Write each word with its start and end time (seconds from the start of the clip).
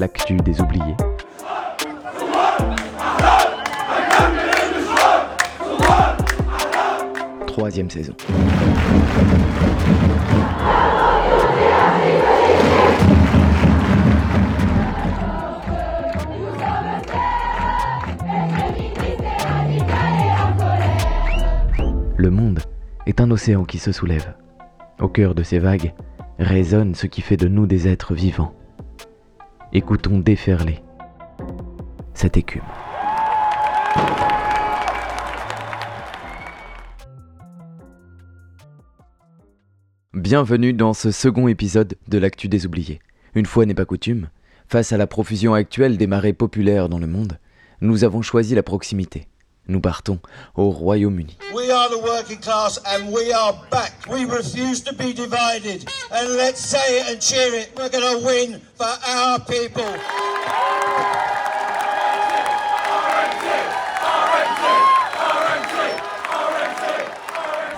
l'actu 0.00 0.36
des 0.38 0.62
oubliés. 0.62 0.96
Troisième 7.46 7.90
saison. 7.90 8.14
Le 22.16 22.30
monde 22.30 22.60
est 23.04 23.20
un 23.20 23.30
océan 23.30 23.64
qui 23.64 23.76
se 23.76 23.92
soulève. 23.92 24.34
Au 24.98 25.08
cœur 25.08 25.34
de 25.34 25.42
ces 25.42 25.58
vagues 25.58 25.92
résonne 26.38 26.94
ce 26.94 27.06
qui 27.06 27.20
fait 27.20 27.36
de 27.36 27.48
nous 27.48 27.66
des 27.66 27.86
êtres 27.86 28.14
vivants. 28.14 28.54
Écoutons 29.72 30.18
déferler 30.18 30.80
cette 32.12 32.36
écume. 32.36 32.62
Bienvenue 40.12 40.72
dans 40.72 40.92
ce 40.92 41.12
second 41.12 41.46
épisode 41.46 41.96
de 42.08 42.18
l'actu 42.18 42.48
des 42.48 42.66
oubliés. 42.66 42.98
Une 43.36 43.46
fois 43.46 43.64
n'est 43.64 43.74
pas 43.74 43.84
coutume, 43.84 44.28
face 44.66 44.90
à 44.90 44.96
la 44.96 45.06
profusion 45.06 45.54
actuelle 45.54 45.96
des 45.96 46.08
marées 46.08 46.32
populaires 46.32 46.88
dans 46.88 46.98
le 46.98 47.06
monde, 47.06 47.38
nous 47.80 48.02
avons 48.02 48.22
choisi 48.22 48.56
la 48.56 48.64
proximité. 48.64 49.28
Nous 49.68 49.80
partons 49.80 50.18
au 50.56 50.70
Royaume-Uni. 50.70 51.36
We 51.54 51.70
are 51.70 51.88
the 51.88 52.02
working 52.02 52.40
class 52.40 52.80
and 52.86 53.12
we 53.12 53.32
are 53.32 53.54
back. 53.70 53.92
We 54.10 54.24
refuse 54.24 54.82
to 54.84 54.94
be 54.94 55.12
divided. 55.12 55.84
And 56.10 56.36
let's 56.36 56.60
say 56.60 56.78
it 57.00 57.14
and 57.14 57.20
cheer 57.20 57.54
it. 57.54 57.70
We're 57.76 57.90
going 57.90 58.20
to 58.20 58.26
win 58.26 58.60
for 58.76 58.86
our 58.86 59.38
people. 59.40 59.84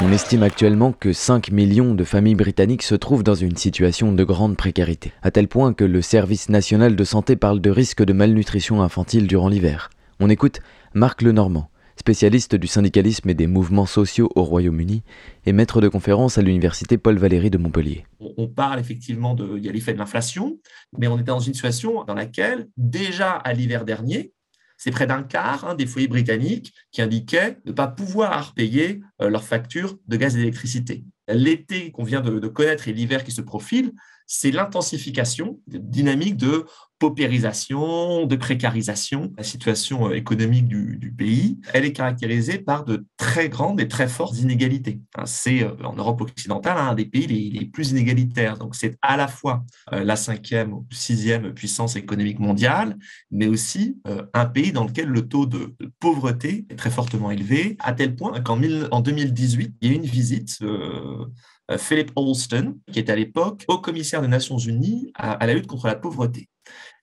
On 0.04 0.10
estime 0.10 0.42
actuellement 0.42 0.92
que 0.92 1.12
5 1.12 1.52
millions 1.52 1.94
de 1.94 2.02
familles 2.02 2.34
britanniques 2.34 2.82
se 2.82 2.96
trouvent 2.96 3.22
dans 3.22 3.36
une 3.36 3.56
situation 3.56 4.12
de 4.12 4.24
grande 4.24 4.56
précarité, 4.56 5.12
à 5.22 5.30
tel 5.30 5.46
point 5.46 5.74
que 5.74 5.84
le 5.84 6.02
Service 6.02 6.48
national 6.48 6.96
de 6.96 7.04
santé 7.04 7.36
parle 7.36 7.60
de 7.60 7.70
risque 7.70 8.02
de 8.02 8.12
malnutrition 8.12 8.82
infantile 8.82 9.28
durant 9.28 9.48
l'hiver. 9.48 9.90
On 10.18 10.28
écoute 10.28 10.60
Marc 10.92 11.22
Lenormand, 11.22 11.70
spécialiste 12.02 12.56
du 12.56 12.66
syndicalisme 12.66 13.30
et 13.30 13.34
des 13.34 13.46
mouvements 13.46 13.86
sociaux 13.86 14.28
au 14.34 14.42
Royaume-Uni 14.42 15.04
et 15.46 15.52
maître 15.52 15.80
de 15.80 15.86
conférence 15.86 16.36
à 16.36 16.42
l'université 16.42 16.98
Paul 16.98 17.16
Valéry 17.16 17.48
de 17.48 17.58
Montpellier. 17.58 18.04
On 18.18 18.48
parle 18.48 18.80
effectivement 18.80 19.34
de, 19.36 19.54
l'effet 19.70 19.92
de 19.92 19.98
l'inflation, 19.98 20.58
mais 20.98 21.06
on 21.06 21.14
était 21.14 21.26
dans 21.26 21.38
une 21.38 21.54
situation 21.54 22.02
dans 22.02 22.14
laquelle, 22.14 22.68
déjà 22.76 23.30
à 23.30 23.52
l'hiver 23.52 23.84
dernier, 23.84 24.32
c'est 24.78 24.90
près 24.90 25.06
d'un 25.06 25.22
quart 25.22 25.64
hein, 25.64 25.76
des 25.76 25.86
foyers 25.86 26.08
britanniques 26.08 26.74
qui 26.90 27.02
indiquaient 27.02 27.58
ne 27.66 27.70
pas 27.70 27.86
pouvoir 27.86 28.52
payer 28.54 29.00
euh, 29.20 29.30
leurs 29.30 29.44
factures 29.44 29.96
de 30.08 30.16
gaz 30.16 30.34
et 30.34 30.40
d'électricité. 30.40 31.04
L'été 31.28 31.92
qu'on 31.92 32.02
vient 32.02 32.20
de 32.20 32.48
connaître 32.48 32.88
et 32.88 32.92
l'hiver 32.92 33.22
qui 33.22 33.30
se 33.30 33.42
profile, 33.42 33.92
c'est 34.34 34.50
l'intensification 34.50 35.60
dynamique 35.66 36.38
de 36.38 36.64
paupérisation, 36.98 38.24
de 38.24 38.36
précarisation. 38.36 39.30
La 39.36 39.42
situation 39.42 40.08
euh, 40.08 40.14
économique 40.14 40.68
du, 40.68 41.12
pays, 41.12 41.58
elle 41.74 41.84
est 41.84 41.92
caractérisée 41.92 42.58
par 42.58 42.86
de 42.86 43.04
très 43.18 43.50
grandes 43.50 43.78
et 43.78 43.88
très 43.88 44.08
fortes 44.08 44.38
inégalités. 44.38 45.00
Hein, 45.16 45.26
c'est 45.26 45.62
euh, 45.62 45.74
en 45.84 45.94
Europe 45.96 46.22
occidentale 46.22 46.78
un 46.78 46.94
des 46.94 47.04
pays 47.04 47.26
les, 47.26 47.66
plus 47.66 47.90
inégalitaires. 47.90 48.56
Donc 48.56 48.74
c'est 48.74 48.96
à 49.02 49.18
la 49.18 49.28
fois 49.28 49.64
euh, 49.92 50.02
la 50.02 50.16
cinquième 50.16 50.72
ou 50.72 50.86
sixième 50.90 51.52
puissance 51.52 51.96
économique 51.96 52.38
mondiale, 52.38 52.96
mais 53.30 53.48
aussi 53.48 53.98
un 54.32 54.46
pays 54.46 54.72
dans 54.72 54.84
lequel 54.84 55.08
le 55.08 55.28
taux 55.28 55.44
de, 55.44 55.74
pauvreté 56.00 56.64
est 56.70 56.76
très 56.76 56.90
fortement 56.90 57.30
élevé, 57.30 57.76
à 57.80 57.92
tel 57.92 58.16
point 58.16 58.40
qu'en 58.40 58.56
2018, 58.56 59.74
il 59.80 59.88
y 59.88 59.90
a 59.90 59.94
eu 59.94 59.96
une 59.98 60.06
visite 60.06 60.58
Philip 61.78 62.12
Alston, 62.16 62.78
qui 62.92 62.98
est 62.98 63.10
à 63.10 63.16
l'époque 63.16 63.64
haut 63.68 63.78
commissaire 63.78 64.22
des 64.22 64.28
Nations 64.28 64.58
Unies 64.58 65.12
à, 65.14 65.46
la 65.46 65.54
lutte 65.54 65.66
contre 65.66 65.86
la 65.86 65.96
pauvreté 65.96 66.48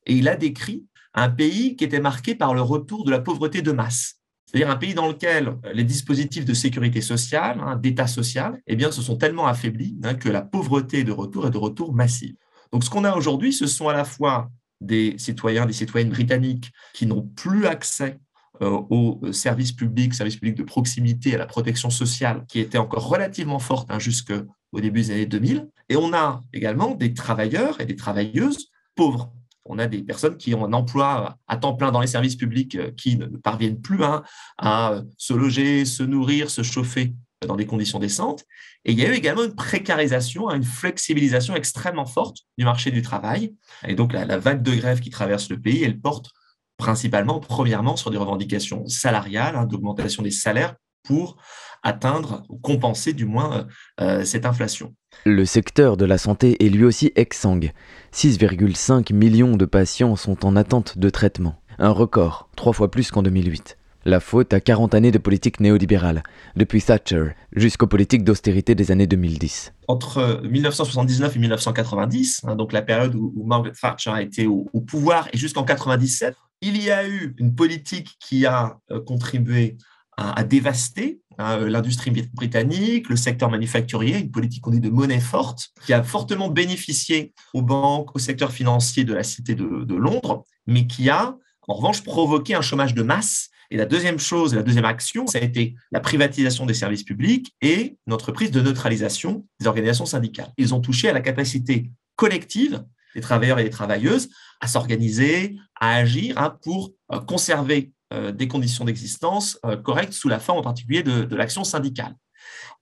et 0.06 0.14
il 0.14 0.28
a 0.28 0.36
décrit 0.36 0.86
un 1.14 1.30
pays 1.30 1.76
qui 1.76 1.84
était 1.84 2.00
marqué 2.00 2.36
par 2.36 2.54
le 2.54 2.62
retour 2.62 3.06
de 3.06 3.12
la 3.12 3.20
pauvreté 3.20 3.62
de 3.62 3.72
masse. 3.72 4.16
C'est-à-dire 4.46 4.70
un 4.70 4.76
pays 4.76 4.96
dans 4.96 5.08
lequel 5.08 5.58
les 5.74 5.84
dispositifs 5.84 6.46
de 6.46 6.54
sécurité 6.54 7.02
sociale, 7.02 7.60
hein, 7.62 7.76
d'état 7.76 8.08
social, 8.08 8.60
eh 8.66 8.76
bien, 8.76 8.92
se 8.92 9.02
sont 9.02 9.16
tellement 9.16 9.46
affaiblis 9.46 9.96
hein, 10.04 10.16
que 10.16 10.30
la 10.30 10.42
pauvreté 10.42 11.04
de 11.04 11.12
retour 11.12 11.48
est 11.48 11.52
de 11.52 11.58
retour 11.58 11.94
massive. 11.94 12.36
Donc 12.72 12.84
ce 12.84 12.90
qu'on 12.90 13.04
a 13.04 13.16
aujourd'hui, 13.16 13.54
ce 13.54 13.68
sont 13.68 13.90
à 13.90 13.94
la 13.94 14.06
fois 14.06 14.50
des 14.82 15.16
citoyens, 15.18 15.66
des 15.66 15.74
citoyennes 15.74 16.10
britanniques 16.10 16.72
qui 16.94 17.06
n'ont 17.06 17.22
plus 17.22 17.68
accès 17.68 18.20
euh, 18.62 18.82
aux 18.90 19.32
services 19.32 19.72
publics, 19.72 20.16
services 20.16 20.38
publics 20.38 20.58
de 20.58 20.64
proximité, 20.64 21.36
à 21.36 21.38
la 21.38 21.46
protection 21.46 21.90
sociale, 21.92 22.46
qui 22.48 22.60
était 22.60 22.78
encore 22.78 23.08
relativement 23.08 23.60
forte 23.60 23.92
hein, 23.92 24.00
jusqu'au 24.00 24.48
début 24.74 25.02
des 25.02 25.12
années 25.12 25.26
2000. 25.26 25.70
Et 25.90 25.96
on 25.96 26.14
a 26.14 26.44
également 26.54 26.96
des 26.96 27.14
travailleurs 27.14 27.82
et 27.82 27.86
des 27.86 27.96
travailleuses 27.96 28.70
pauvres 28.96 29.32
on 29.70 29.78
a 29.78 29.88
des 29.88 30.02
personnes 30.02 30.36
qui 30.36 30.54
ont 30.56 30.66
un 30.66 30.74
emploi 30.74 31.38
à 31.48 31.58
temps 31.58 31.76
plein 31.76 31.92
dans 31.92 32.02
les 32.02 32.08
services 32.08 32.36
publics 32.36 32.76
euh, 32.76 32.92
qui 32.92 33.18
ne 33.18 33.28
parviennent 33.28 33.80
plus 33.80 34.04
hein, 34.04 34.24
à 34.58 35.02
se 35.18 35.34
loger, 35.34 35.86
se 35.86 36.04
nourrir, 36.04 36.50
se 36.50 36.64
chauffer 36.64 37.14
dans 37.48 37.56
des 37.56 37.68
conditions 37.68 38.00
décentes. 38.00 38.44
Et 38.84 38.92
il 38.92 39.00
y 39.00 39.06
a 39.06 39.10
eu 39.10 39.14
également 39.14 39.44
une 39.44 39.56
précarisation, 39.56 40.50
une 40.50 40.64
flexibilisation 40.64 41.56
extrêmement 41.56 42.08
forte 42.08 42.40
du 42.58 42.66
marché 42.66 42.92
du 42.92 43.02
travail. 43.02 43.56
Et 43.88 43.96
donc 43.96 44.12
la, 44.12 44.38
vague 44.40 44.64
de 44.64 44.76
grève 44.76 45.00
qui 45.00 45.10
traverse 45.10 45.50
le 45.50 45.60
pays, 45.60 45.84
elle 45.84 46.00
porte 46.00 46.32
principalement, 46.78 47.40
premièrement, 47.40 47.96
sur 47.96 48.10
des 48.10 48.18
revendications 48.18 48.86
salariales, 48.88 49.56
hein, 49.56 49.66
d'augmentation 49.66 50.24
des 50.24 50.32
salaires 50.32 50.76
pour 51.04 51.38
atteindre 51.84 52.44
ou 52.50 52.58
compenser 52.58 53.14
du 53.14 53.26
moins 53.26 53.68
euh, 54.02 54.24
cette 54.24 54.46
inflation. 54.46 54.94
Le 55.26 55.46
secteur 55.46 55.98
de 55.98 56.06
la 56.06 56.18
santé 56.18 56.64
est 56.66 56.70
lui 56.70 56.86
aussi 56.86 57.12
exsangue. 57.16 57.72
6,5 58.14 59.14
millions 59.14 59.56
de 59.56 59.66
patients 59.66 60.16
sont 60.16 60.46
en 60.46 60.56
attente 60.56 60.98
de 60.98 61.10
traitement. 61.10 61.62
Un 61.78 61.92
record, 61.92 62.50
trois 62.56 62.74
fois 62.74 62.92
plus 62.92 63.12
qu'en 63.12 63.24
2008. 63.24 63.78
La 64.06 64.22
faute 64.22 64.54
à 64.54 64.62
40 64.62 64.96
années 64.96 65.12
de 65.12 65.18
politique 65.18 65.60
néolibérale, 65.60 66.24
depuis 66.56 66.82
Thatcher 66.82 67.32
jusqu'aux 67.54 67.88
politiques 67.88 68.24
d'austérité 68.24 68.74
des 68.74 68.92
années 68.92 69.08
2010. 69.08 69.74
Entre 69.88 70.42
1979 70.50 71.36
et 71.36 71.40
1990, 71.40 72.42
hein, 72.46 72.56
donc 72.56 72.72
la 72.72 72.82
période 72.82 73.14
où, 73.16 73.44
Margaret 73.46 73.74
Thatcher 73.80 74.12
a 74.12 74.22
été 74.22 74.48
au, 74.48 74.70
au 74.72 74.80
pouvoir, 74.80 75.28
et 75.34 75.38
jusqu'en 75.38 75.64
97, 75.64 76.34
il 76.62 76.82
y 76.82 76.92
a 76.92 77.08
eu 77.08 77.36
une 77.38 77.56
politique 77.56 78.18
qui 78.20 78.46
a 78.46 78.80
euh, 78.92 79.02
contribué 79.02 79.78
à, 80.18 80.44
dévaster 80.44 81.22
hein, 81.40 81.58
l'industrie 81.60 82.12
britannique, 82.34 83.10
le 83.10 83.16
secteur 83.16 83.50
manufacturier, 83.50 84.20
une 84.20 84.32
politique 84.32 84.62
qu'on 84.62 84.72
dit 84.72 84.80
de 84.80 84.90
monnaie 84.90 85.20
forte, 85.20 85.70
qui 85.86 85.94
a 85.94 86.04
fortement 86.04 86.50
bénéficié 86.50 87.34
aux 87.54 87.62
banques, 87.62 88.16
au 88.16 88.20
secteur 88.20 88.52
financier 88.52 89.04
de 89.04 89.14
la 89.14 89.24
Cité 89.24 89.56
de, 89.56 89.96
Londres, 89.96 90.44
mais 90.68 90.86
qui 90.86 91.10
a 91.10 91.36
en 91.68 91.74
revanche 91.74 92.04
provoqué 92.04 92.56
un 92.56 92.62
chômage 92.62 92.94
de 92.94 93.04
masse 93.04 93.50
et 93.72 93.78
la 93.78 93.86
deuxième 93.86 94.20
chose, 94.20 94.56
la 94.56 94.64
deuxième 94.64 94.86
action, 94.86 95.28
ça 95.28 95.38
a 95.38 95.42
été 95.42 95.76
la 95.92 96.00
privatisation 96.00 96.66
des 96.66 96.74
services 96.74 97.04
publics 97.04 97.56
et 97.62 97.98
une 98.08 98.14
entreprise 98.14 98.50
de 98.50 98.62
neutralisation 98.62 99.46
des 99.60 99.68
organisations 99.68 100.06
syndicales. 100.08 100.52
Ils 100.58 100.74
ont 100.74 100.82
touché 100.82 101.10
à 101.10 101.14
la 101.14 101.22
capacité 101.22 101.92
collective 102.16 102.84
des 103.16 103.22
travailleurs 103.22 103.60
et 103.60 103.64
des 103.64 103.70
travailleuses 103.70 104.30
à 104.60 104.68
s'organiser, 104.68 105.58
à 105.80 105.96
agir 105.96 106.38
hein, 106.38 106.58
pour 106.64 106.92
euh, 107.12 107.20
conserver 107.20 107.92
euh, 107.92 107.99
des 108.12 108.48
conditions 108.48 108.86
d'existence 108.86 109.60
euh, 109.66 109.78
correctes 109.78 110.14
sous 110.14 110.30
la 110.30 110.40
forme 110.40 110.60
en 110.60 110.64
particulier 110.64 111.04
de, 111.04 111.36
l'action 111.36 111.64
syndicale. 111.64 112.16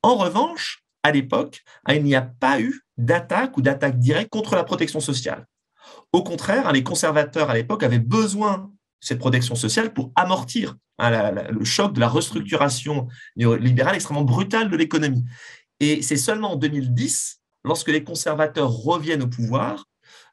En 0.01 0.15
revanche, 0.15 0.83
à 1.03 1.11
l'époque, 1.11 1.63
hein, 1.85 1.95
il 1.95 2.03
n'y 2.03 2.15
a 2.15 2.21
pas 2.21 2.61
eu 2.61 2.81
d'attaque 2.97 3.57
ou 3.57 3.61
d'attaque 3.61 3.99
directe 3.99 4.29
contre 4.29 4.55
la 4.55 4.63
protection 4.63 4.99
sociale. 4.99 5.45
Au 6.13 6.23
contraire, 6.23 6.67
hein, 6.67 6.71
les 6.71 6.83
conservateurs 6.83 7.49
à 7.49 7.55
l'époque 7.55 7.83
avaient 7.83 7.99
besoin 7.99 8.57
de 9.01 9.05
cette 9.05 9.19
protection 9.19 9.55
sociale 9.55 9.93
pour 9.93 10.11
amortir 10.15 10.75
hein, 10.97 11.31
le 11.31 11.65
choc 11.65 11.93
de 11.93 11.99
la 11.99 12.07
restructuration 12.07 13.07
libérale 13.35 13.95
extrêmement 13.95 14.23
brutale 14.23 14.69
de 14.69 14.77
l'économie. 14.77 15.25
Et 15.79 16.01
c'est 16.01 16.17
seulement 16.17 16.53
en 16.53 16.55
2010, 16.55 17.41
lorsque 17.63 17.89
les 17.89 18.03
conservateurs 18.03 18.71
reviennent 18.71 19.23
au 19.23 19.27
pouvoir, 19.27 19.85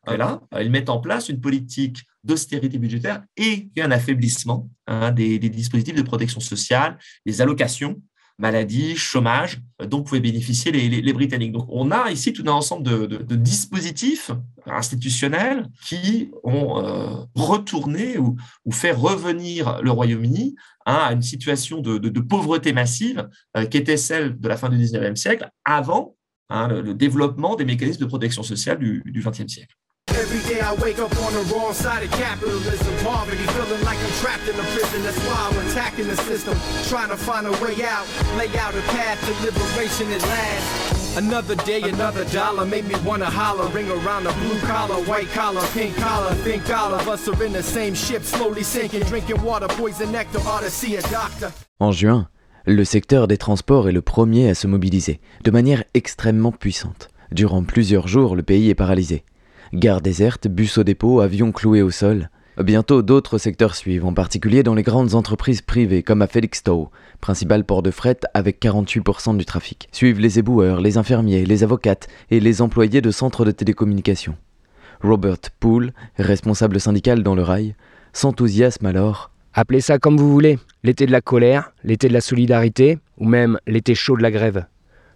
là, 0.06 0.40
ils 0.60 0.70
mettent 0.70 0.90
en 0.90 1.00
place 1.00 1.28
une 1.28 1.40
politique 1.40 2.04
d'austérité 2.24 2.78
budgétaire 2.78 3.22
et 3.36 3.68
un 3.78 3.90
affaiblissement 3.90 4.68
hein, 4.86 5.12
des, 5.12 5.38
dispositifs 5.38 5.94
de 5.94 6.02
protection 6.02 6.40
sociale, 6.40 6.98
des 7.26 7.40
allocations, 7.40 8.00
maladie, 8.38 8.96
chômage, 8.96 9.60
euh, 9.80 9.86
dont 9.86 10.02
pouvaient 10.02 10.20
bénéficier 10.20 10.72
les, 10.72 11.12
Britanniques. 11.12 11.52
Donc, 11.52 11.66
on 11.68 11.90
a 11.92 12.10
ici 12.10 12.32
tout 12.32 12.42
un 12.46 12.52
ensemble 12.52 12.82
de, 12.82 13.36
dispositifs 13.36 14.32
institutionnels 14.66 15.68
qui 15.84 16.30
ont 16.42 16.82
euh, 16.84 17.24
retourné 17.34 18.18
ou, 18.18 18.36
fait 18.72 18.92
revenir 18.92 19.80
le 19.82 19.90
Royaume-Uni 19.90 20.56
hein, 20.86 20.98
à 21.00 21.12
une 21.12 21.22
situation 21.22 21.80
de, 21.80 22.20
pauvreté 22.20 22.72
massive 22.72 23.28
euh, 23.56 23.66
qui 23.66 23.76
était 23.76 23.96
celle 23.96 24.40
de 24.40 24.48
la 24.48 24.56
fin 24.56 24.68
du 24.68 24.78
19e 24.78 25.14
siècle, 25.14 25.48
avant 25.64 26.16
hein, 26.48 26.68
le, 26.68 26.94
développement 26.94 27.54
des 27.54 27.64
mécanismes 27.64 28.00
de 28.00 28.06
protection 28.06 28.42
sociale 28.42 28.78
du 28.78 29.02
XXe 29.14 29.46
siècle. 29.46 29.76
Every 30.34 30.54
day 30.54 30.60
I 30.60 30.74
wake 30.74 30.98
up 30.98 31.14
on 31.18 31.32
the 31.32 31.42
wrong 31.52 31.72
side 31.72 32.02
of 32.02 32.10
capitalism. 32.12 32.94
Poverty, 33.04 33.36
feeling 33.54 33.82
like 33.84 33.98
I'm 33.98 34.12
trapped 34.22 34.48
in 34.48 34.54
a 34.58 34.62
prison. 34.74 35.02
That's 35.02 35.18
why 35.26 35.50
I'm 35.50 35.68
attacking 35.68 36.08
the 36.08 36.16
system. 36.16 36.58
Trying 36.88 37.10
to 37.10 37.16
find 37.16 37.46
a 37.46 37.52
way 37.62 37.84
out, 37.84 38.06
lay 38.36 38.48
out 38.58 38.74
a 38.74 38.82
path 38.94 39.20
to 39.26 39.32
liberation 39.44 40.10
at 40.12 40.22
last. 40.22 41.16
Another 41.18 41.54
day, 41.56 41.82
another 41.82 42.24
dollar 42.26 42.64
make 42.64 42.86
me 42.86 42.94
wanna 43.04 43.26
holler. 43.26 43.68
Ring 43.68 43.88
around 43.90 44.24
the 44.24 44.32
blue 44.32 44.58
collar, 44.60 44.96
white 45.04 45.28
collar, 45.32 45.62
pink 45.72 45.94
collar. 45.96 46.34
Think 46.42 46.68
all 46.70 46.94
of 46.94 47.08
us 47.08 47.28
are 47.28 47.44
in 47.44 47.52
the 47.52 47.62
same 47.62 47.94
ship, 47.94 48.22
slowly 48.24 48.62
sinking. 48.62 49.02
Drinking 49.02 49.42
water, 49.42 49.68
poison 49.68 50.10
nectar, 50.10 50.40
ought 50.46 50.62
to 50.62 50.70
see 50.70 50.96
a 50.96 51.02
doctor. 51.02 51.52
En 51.80 51.92
juin, 51.92 52.28
le 52.66 52.84
secteur 52.84 53.28
des 53.28 53.36
transports 53.36 53.88
est 53.88 53.92
le 53.92 54.02
premier 54.02 54.48
à 54.48 54.54
se 54.54 54.66
mobiliser, 54.66 55.20
de 55.44 55.50
manière 55.50 55.84
extrêmement 55.94 56.52
puissante. 56.52 57.08
Durant 57.30 57.62
plusieurs 57.62 58.08
jours, 58.08 58.36
le 58.36 58.42
pays 58.42 58.70
est 58.70 58.74
paralysé. 58.74 59.24
Gares 59.74 60.02
désertes, 60.02 60.46
bus 60.46 60.78
au 60.78 60.84
dépôt, 60.84 61.20
avions 61.20 61.50
cloués 61.50 61.82
au 61.82 61.90
sol. 61.90 62.30
Bientôt 62.62 63.02
d'autres 63.02 63.38
secteurs 63.38 63.74
suivent, 63.74 64.04
en 64.04 64.14
particulier 64.14 64.62
dans 64.62 64.76
les 64.76 64.84
grandes 64.84 65.16
entreprises 65.16 65.62
privées 65.62 66.04
comme 66.04 66.22
à 66.22 66.28
Felixstowe, 66.28 66.90
principal 67.20 67.64
port 67.64 67.82
de 67.82 67.90
fret 67.90 68.20
avec 68.34 68.62
48% 68.62 69.36
du 69.36 69.44
trafic. 69.44 69.88
Suivent 69.90 70.20
les 70.20 70.38
éboueurs, 70.38 70.80
les 70.80 70.96
infirmiers, 70.96 71.44
les 71.44 71.64
avocates 71.64 72.06
et 72.30 72.38
les 72.38 72.62
employés 72.62 73.00
de 73.00 73.10
centres 73.10 73.44
de 73.44 73.50
télécommunications. 73.50 74.36
Robert 75.02 75.38
Poole, 75.58 75.92
responsable 76.18 76.78
syndical 76.78 77.24
dans 77.24 77.34
le 77.34 77.42
rail, 77.42 77.74
s'enthousiasme 78.12 78.86
alors. 78.86 79.32
Appelez 79.54 79.80
ça 79.80 79.98
comme 79.98 80.16
vous 80.16 80.30
voulez, 80.30 80.60
l'été 80.84 81.04
de 81.04 81.12
la 81.12 81.20
colère, 81.20 81.72
l'été 81.82 82.06
de 82.06 82.12
la 82.12 82.20
solidarité, 82.20 83.00
ou 83.18 83.26
même 83.26 83.58
l'été 83.66 83.96
chaud 83.96 84.16
de 84.16 84.22
la 84.22 84.30
grève. 84.30 84.66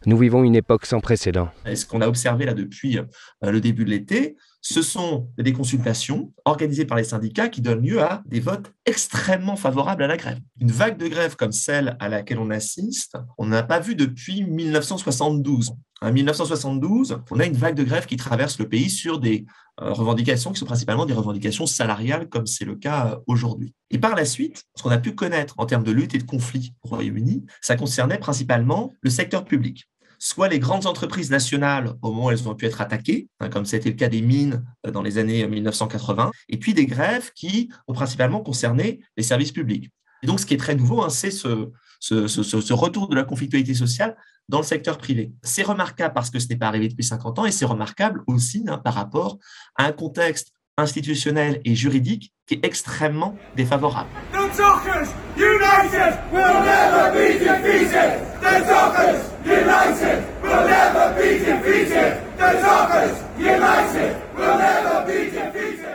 Nous 0.06 0.16
vivons 0.16 0.43
une 0.43 0.54
époque 0.56 0.87
sans 0.87 1.00
précédent. 1.00 1.49
Et 1.66 1.76
ce 1.76 1.87
qu'on 1.87 2.00
a 2.00 2.08
observé 2.08 2.44
là 2.44 2.54
depuis 2.54 2.99
euh, 2.99 3.50
le 3.50 3.61
début 3.61 3.84
de 3.84 3.90
l'été, 3.90 4.37
ce 4.60 4.82
sont 4.82 5.28
des 5.38 5.52
consultations 5.52 6.32
organisées 6.44 6.84
par 6.84 6.99
les 6.99 7.05
syndicats 7.05 7.49
qui 7.49 7.60
donnent 7.60 7.82
lieu 7.82 8.02
à 8.02 8.22
des 8.26 8.40
votes 8.40 8.72
extrêmement 8.87 9.56
favorables 9.56 10.02
à 10.02 10.06
la 10.06 10.16
grève. 10.16 10.40
Une 10.60 10.70
vague 10.70 10.99
de 10.99 11.08
grève 11.08 11.37
comme 11.37 11.52
celle 11.52 11.96
à 12.00 12.08
laquelle 12.08 12.38
on 12.38 12.50
assiste, 12.50 13.16
on 13.38 13.46
n'a 13.46 13.62
pas 13.62 13.81
vu 13.81 13.94
depuis 13.94 14.44
1972. 14.44 15.72
En 16.00 16.12
1972, 16.12 17.19
on 17.31 17.40
a 17.40 17.46
une 17.46 17.56
vague 17.56 17.75
de 17.75 17.82
grève 17.82 18.06
qui 18.06 18.16
traverse 18.16 18.58
le 18.58 18.69
pays 18.69 18.90
sur 18.90 19.19
des 19.19 19.46
euh, 19.81 19.93
revendications 19.93 20.52
qui 20.52 20.61
sont 20.61 20.66
principalement 20.66 21.06
des 21.06 21.14
revendications 21.14 21.66
salariales, 21.66 22.28
comme 22.28 22.46
c'est 22.46 22.64
le 22.64 22.76
cas 22.76 23.12
euh, 23.12 23.16
aujourd'hui. 23.26 23.75
Et 23.90 23.99
par 23.99 24.14
la 24.14 24.25
suite, 24.25 24.64
ce 24.76 24.82
qu'on 24.82 24.90
a 24.90 24.99
pu 24.99 25.14
connaître 25.14 25.54
en 25.58 25.66
termes 25.66 25.82
de 25.82 25.90
lutte 25.90 26.14
et 26.14 26.19
de 26.19 26.25
conflit 26.25 26.72
au 26.82 26.88
Royaume-Uni, 26.88 27.46
ça 27.61 27.76
concernait 27.76 28.19
principalement 28.19 28.93
le 29.00 29.11
secteur 29.11 29.44
public 29.44 29.88
soit 30.18 30.48
les 30.48 30.58
grandes 30.58 30.86
entreprises 30.86 31.30
nationales 31.30 31.94
au 32.02 32.12
moment 32.12 32.26
où 32.26 32.30
elles 32.30 32.48
ont 32.48 32.54
pu 32.54 32.66
être 32.66 32.80
attaquées, 32.80 33.28
hein, 33.40 33.48
comme 33.48 33.64
c'était 33.64 33.90
le 33.90 33.96
cas 33.96 34.08
des 34.08 34.22
mines 34.22 34.64
euh, 34.86 34.90
dans 34.90 35.02
les 35.02 35.18
années 35.18 35.46
1980, 35.46 36.30
et 36.48 36.56
puis 36.58 36.74
des 36.74 36.86
grèves 36.86 37.32
qui 37.34 37.70
ont 37.86 37.94
principalement 37.94 38.40
concerné 38.40 39.00
les 39.16 39.22
services 39.22 39.52
publics. 39.52 39.90
Et 40.22 40.26
donc, 40.26 40.40
ce 40.40 40.46
qui 40.46 40.54
est 40.54 40.58
très 40.58 40.74
nouveau, 40.74 41.02
hein, 41.02 41.10
c'est 41.10 41.30
ce, 41.30 42.72
retour 42.72 43.08
de 43.08 43.14
la 43.14 43.24
conflictualité 43.24 43.74
sociale 43.74 44.16
dans 44.48 44.58
le 44.58 44.64
secteur 44.64 44.98
privé. 44.98 45.32
C'est 45.42 45.62
remarquable 45.62 46.14
parce 46.14 46.30
que 46.30 46.38
ce 46.38 46.48
n'est 46.48 46.56
pas 46.56 46.66
arrivé 46.66 46.88
depuis 46.88 47.04
50 47.04 47.38
ans, 47.38 47.46
et 47.46 47.52
c'est 47.52 47.66
remarquable 47.66 48.22
aussi 48.26 48.64
hein, 48.66 48.78
par 48.78 48.94
rapport 48.94 49.38
à 49.76 49.84
un 49.84 49.92
contexte 49.92 50.52
institutionnel 50.76 51.60
et 51.64 51.74
juridique 51.74 52.32
qui 52.46 52.54
est 52.54 52.64
extrêmement 52.64 53.36
défavorable. 53.56 54.08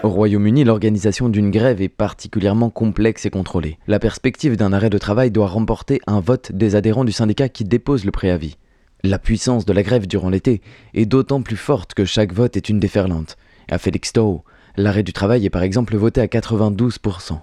Au 0.03 0.09
Royaume-Uni, 0.09 0.63
l'organisation 0.63 1.29
d'une 1.29 1.49
grève 1.49 1.81
est 1.81 1.89
particulièrement 1.89 2.69
complexe 2.69 3.25
et 3.25 3.29
contrôlée. 3.29 3.77
La 3.87 3.99
perspective 3.99 4.57
d'un 4.57 4.73
arrêt 4.73 4.89
de 4.89 4.97
travail 4.97 5.31
doit 5.31 5.47
remporter 5.47 6.01
un 6.07 6.19
vote 6.19 6.51
des 6.51 6.75
adhérents 6.75 7.05
du 7.05 7.11
syndicat 7.11 7.47
qui 7.47 7.63
dépose 7.63 8.03
le 8.03 8.11
préavis. 8.11 8.57
La 9.03 9.19
puissance 9.19 9.65
de 9.65 9.73
la 9.73 9.83
grève 9.83 10.07
durant 10.07 10.29
l'été 10.29 10.61
est 10.93 11.05
d'autant 11.05 11.41
plus 11.41 11.55
forte 11.55 11.93
que 11.93 12.05
chaque 12.05 12.33
vote 12.33 12.57
est 12.57 12.69
une 12.69 12.79
déferlante. 12.79 13.37
À 13.69 13.77
Felixstowe, 13.77 14.43
L'arrêt 14.75 15.03
du 15.03 15.13
travail 15.13 15.45
est 15.45 15.51
par 15.51 15.61
exemple 15.61 15.95
voté 15.95 16.19
à 16.19 16.25
92%. 16.25 17.39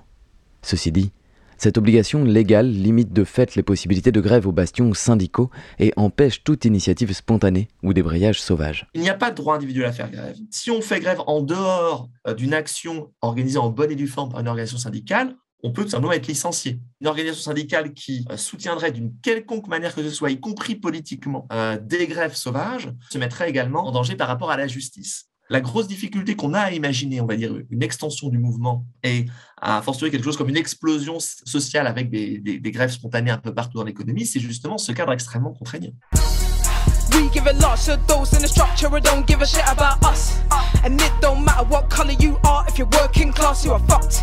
Ceci 0.62 0.90
dit, 0.90 1.12
cette 1.60 1.76
obligation 1.76 2.24
légale 2.24 2.70
limite 2.70 3.12
de 3.12 3.22
fait 3.22 3.54
les 3.54 3.62
possibilités 3.62 4.12
de 4.12 4.20
grève 4.22 4.46
aux 4.46 4.52
bastions 4.52 4.94
syndicaux 4.94 5.50
et 5.78 5.92
empêche 5.96 6.42
toute 6.42 6.64
initiative 6.64 7.12
spontanée 7.12 7.68
ou 7.82 7.92
débrayage 7.92 8.40
sauvage. 8.40 8.86
Il 8.94 9.02
n'y 9.02 9.10
a 9.10 9.14
pas 9.14 9.30
de 9.30 9.36
droit 9.36 9.56
individuel 9.56 9.84
à 9.84 9.92
faire 9.92 10.10
grève. 10.10 10.36
Si 10.50 10.70
on 10.70 10.80
fait 10.80 11.00
grève 11.00 11.20
en 11.26 11.42
dehors 11.42 12.08
euh, 12.26 12.32
d'une 12.32 12.54
action 12.54 13.12
organisée 13.20 13.58
en 13.58 13.68
bonne 13.68 13.90
et 13.90 13.94
due 13.94 14.08
forme 14.08 14.30
par 14.30 14.40
une 14.40 14.48
organisation 14.48 14.78
syndicale, 14.78 15.36
on 15.62 15.70
peut 15.70 15.84
tout 15.84 15.90
simplement 15.90 16.12
être 16.12 16.28
licencié. 16.28 16.80
Une 17.02 17.08
organisation 17.08 17.42
syndicale 17.42 17.92
qui 17.92 18.24
euh, 18.30 18.38
soutiendrait 18.38 18.90
d'une 18.90 19.12
quelconque 19.20 19.68
manière 19.68 19.94
que 19.94 20.02
ce 20.02 20.08
soit, 20.08 20.30
y 20.30 20.40
compris 20.40 20.76
politiquement, 20.76 21.46
euh, 21.52 21.78
des 21.78 22.06
grèves 22.06 22.34
sauvages, 22.34 22.90
se 23.10 23.18
mettrait 23.18 23.50
également 23.50 23.86
en 23.86 23.92
danger 23.92 24.16
par 24.16 24.28
rapport 24.28 24.50
à 24.50 24.56
la 24.56 24.66
justice. 24.66 25.29
La 25.50 25.60
grosse 25.60 25.88
difficulté 25.88 26.36
qu'on 26.36 26.54
a 26.54 26.60
à 26.60 26.70
imaginer, 26.70 27.20
on 27.20 27.26
va 27.26 27.34
dire, 27.34 27.52
une 27.70 27.82
extension 27.82 28.28
du 28.28 28.38
mouvement 28.38 28.86
et 29.02 29.26
à 29.60 29.82
fortiori 29.82 30.12
quelque 30.12 30.22
chose 30.22 30.36
comme 30.36 30.48
une 30.48 30.56
explosion 30.56 31.18
sociale 31.18 31.88
avec 31.88 32.08
des, 32.08 32.38
des 32.38 32.70
grèves 32.70 32.92
spontanées 32.92 33.32
un 33.32 33.38
peu 33.38 33.52
partout 33.52 33.78
dans 33.78 33.84
l'économie, 33.84 34.24
c'est 34.24 34.38
justement 34.38 34.78
ce 34.78 34.92
cadre 34.92 35.12
extrêmement 35.12 35.52
contraignant. 35.52 35.92
We 37.12 37.28
give 37.30 37.48
a 37.48 37.52
lot 37.54 37.76
to 37.86 37.98
those 38.06 38.32
in 38.34 38.42
the 38.42 38.48
structure 38.48 38.88
who 38.88 39.00
don't 39.00 39.26
give 39.26 39.42
a 39.42 39.46
shit 39.46 39.66
about 39.66 40.02
us. 40.04 40.38
And 40.84 41.00
it 41.00 41.12
don't 41.20 41.44
matter 41.44 41.64
what 41.64 41.90
colour 41.90 42.12
you 42.12 42.38
are, 42.44 42.64
if 42.68 42.78
you're 42.78 42.88
working 43.00 43.32
class, 43.32 43.64
you 43.64 43.72
are 43.72 43.80
fucked. 43.80 44.22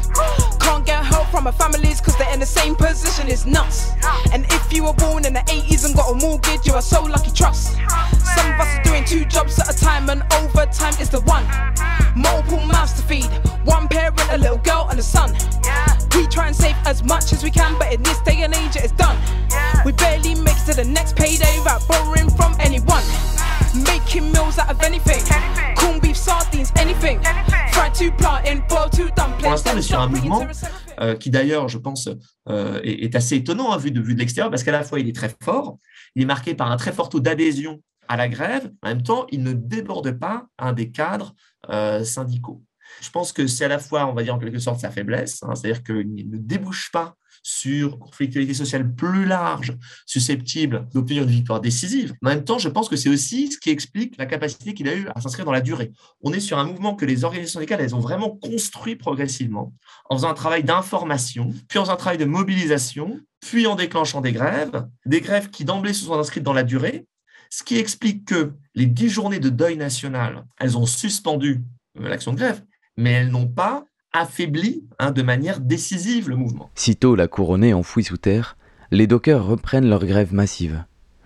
Can't 0.61 0.85
get 0.85 1.03
help 1.05 1.27
from 1.27 1.47
our 1.47 1.53
families 1.53 1.99
cause 2.01 2.17
they're 2.17 2.33
in 2.33 2.39
the 2.39 2.45
same 2.45 2.75
position, 2.75 3.27
it's 3.27 3.45
nuts. 3.45 3.91
And 4.31 4.45
if 4.45 4.73
you 4.73 4.85
were 4.85 4.93
born 4.93 5.25
in 5.25 5.33
the 5.33 5.41
80s 5.41 5.85
and 5.85 5.95
got 5.95 6.11
a 6.11 6.15
mortgage, 6.15 6.65
you 6.65 6.73
are 6.73 6.81
so 6.81 7.03
lucky, 7.03 7.31
trust. 7.31 7.77
Some 8.35 8.53
of 8.53 8.59
us 8.59 8.77
are 8.77 8.83
doing 8.83 9.05
two 9.05 9.25
jobs 9.25 9.59
at 9.59 9.73
a 9.73 9.77
time, 9.77 10.09
and 10.09 10.21
overtime 10.33 10.93
is 10.99 11.09
the 11.09 11.21
one. 11.21 11.45
Multiple 12.15 12.65
mouths 12.65 12.93
to 12.93 13.01
feed, 13.03 13.29
one 13.63 13.87
parent, 13.87 14.19
a 14.31 14.37
little 14.37 14.57
girl, 14.57 14.87
and 14.89 14.99
a 14.99 15.03
son. 15.03 15.33
We 16.15 16.25
try 16.27 16.47
and 16.47 16.55
save 16.55 16.75
as 16.85 17.03
much 17.03 17.31
as 17.31 17.43
we 17.43 17.51
can, 17.51 17.77
but 17.77 17.93
in 17.93 18.01
this 18.01 18.19
day 18.21 18.41
and 18.41 18.53
age, 18.53 18.75
it's 18.75 18.91
done. 18.93 19.17
We 19.85 19.91
barely 19.91 20.35
make 20.35 20.57
it 20.57 20.65
to 20.71 20.75
the 20.75 20.85
next 20.85 21.15
payday 21.15 21.59
without 21.59 21.87
borrowing 21.87 22.29
from 22.31 22.55
anyone. 22.59 23.03
Making 23.85 24.31
meals 24.31 24.57
out 24.57 24.71
of 24.71 24.81
anything. 24.81 25.21
Corn 25.75 25.99
beef, 25.99 26.17
sardines, 26.17 26.71
anything. 26.77 27.19
Fried 27.71 27.93
to 27.95 28.11
plantain, 28.13 28.63
boiled 28.67 28.91
to 28.93 29.09
dumplings. 29.15 29.41
Pour 29.41 29.51
l'instant, 29.51 29.71
on 29.75 29.77
est 29.77 29.81
sur 29.81 29.99
un 29.99 30.07
mouvement 30.07 30.47
euh, 30.99 31.15
qui 31.15 31.29
d'ailleurs, 31.29 31.67
je 31.69 31.77
pense, 31.77 32.09
euh, 32.49 32.79
est, 32.83 33.03
est, 33.03 33.15
assez 33.15 33.35
étonnant 33.35 33.71
à 33.71 33.77
vue 33.77 33.91
de, 33.91 34.01
vue 34.01 34.15
de 34.15 34.19
l'extérieur, 34.19 34.49
parce 34.49 34.63
qu'à 34.63 34.71
la 34.71 34.83
fois, 34.83 34.99
il 34.99 35.07
est 35.07 35.15
très 35.15 35.31
fort, 35.43 35.77
il 36.15 36.23
est 36.23 36.25
marqué 36.25 36.55
par 36.55 36.71
un 36.71 36.77
très 36.77 36.91
fort 36.91 37.09
taux 37.09 37.19
d'adhésion 37.19 37.81
à 38.07 38.17
la 38.17 38.27
grève, 38.27 38.71
en 38.83 38.89
même 38.89 39.03
temps, 39.03 39.27
il 39.31 39.43
ne 39.43 39.53
déborde 39.53 40.11
pas 40.11 40.47
un 40.57 40.73
des 40.73 40.91
cadres 40.91 41.35
euh, 41.69 42.03
syndicaux. 42.03 42.63
Je 43.01 43.09
pense 43.09 43.33
que 43.33 43.47
c'est 43.47 43.65
à 43.65 43.67
la 43.67 43.79
fois, 43.79 44.07
on 44.07 44.13
va 44.13 44.23
dire 44.23 44.35
en 44.35 44.39
quelque 44.39 44.59
sorte, 44.59 44.79
sa 44.79 44.91
faiblesse, 44.91 45.43
hein, 45.43 45.55
c'est-à-dire 45.55 45.83
qu'il 45.83 46.29
ne 46.29 46.37
débouche 46.37 46.91
pas 46.91 47.15
sur 47.43 47.93
une 47.93 47.99
conflictualité 47.99 48.53
sociale 48.53 48.93
plus 48.93 49.25
large, 49.25 49.77
susceptible 50.05 50.87
d'obtenir 50.93 51.23
une 51.23 51.29
victoire 51.29 51.61
décisive. 51.61 52.13
En 52.23 52.29
même 52.29 52.43
temps, 52.43 52.57
je 52.57 52.67
pense 52.67 52.89
que 52.89 52.95
c'est 52.95 53.09
aussi 53.09 53.51
ce 53.51 53.57
qui 53.57 53.69
explique 53.69 54.17
la 54.17 54.25
capacité 54.25 54.73
qu'il 54.73 54.89
a 54.89 54.95
eu 54.95 55.07
à 55.15 55.21
s'inscrire 55.21 55.45
dans 55.45 55.51
la 55.51 55.61
durée. 55.61 55.91
On 56.21 56.33
est 56.33 56.39
sur 56.39 56.57
un 56.57 56.65
mouvement 56.65 56.95
que 56.95 57.05
les 57.05 57.23
organisations 57.23 57.59
syndicales, 57.59 57.81
elles 57.81 57.95
ont 57.95 57.99
vraiment 57.99 58.31
construit 58.31 58.95
progressivement, 58.95 59.73
en 60.09 60.17
faisant 60.17 60.29
un 60.29 60.33
travail 60.33 60.63
d'information, 60.63 61.53
puis 61.69 61.79
en 61.79 61.83
faisant 61.83 61.93
un 61.93 61.97
travail 61.97 62.17
de 62.17 62.25
mobilisation, 62.25 63.19
puis 63.39 63.67
en 63.67 63.75
déclenchant 63.75 64.21
des 64.21 64.33
grèves, 64.33 64.85
des 65.05 65.21
grèves 65.21 65.49
qui 65.49 65.63
d'emblée 65.63 65.93
se 65.93 66.05
sont 66.05 66.19
inscrites 66.19 66.43
dans 66.43 66.53
la 66.53 66.63
durée, 66.63 67.05
ce 67.49 67.63
qui 67.63 67.77
explique 67.77 68.25
que 68.25 68.53
les 68.75 68.85
dix 68.85 69.09
journées 69.09 69.39
de 69.39 69.49
deuil 69.49 69.77
national, 69.77 70.45
elles 70.59 70.77
ont 70.77 70.85
suspendu 70.85 71.63
euh, 71.99 72.07
l'action 72.07 72.33
de 72.33 72.37
grève, 72.37 72.63
mais 72.97 73.11
elles 73.11 73.31
n'ont 73.31 73.47
pas 73.47 73.85
affaibli 74.13 74.83
hein, 74.99 75.11
de 75.11 75.21
manière 75.21 75.59
décisive 75.59 76.29
le 76.29 76.35
mouvement. 76.35 76.69
Sitôt 76.75 77.15
la 77.15 77.27
couronnée 77.27 77.73
enfouie 77.73 78.03
sous 78.03 78.17
terre, 78.17 78.57
les 78.91 79.07
dockers 79.07 79.45
reprennent 79.45 79.89
leur 79.89 80.05
grève 80.05 80.33
massive. 80.33 80.83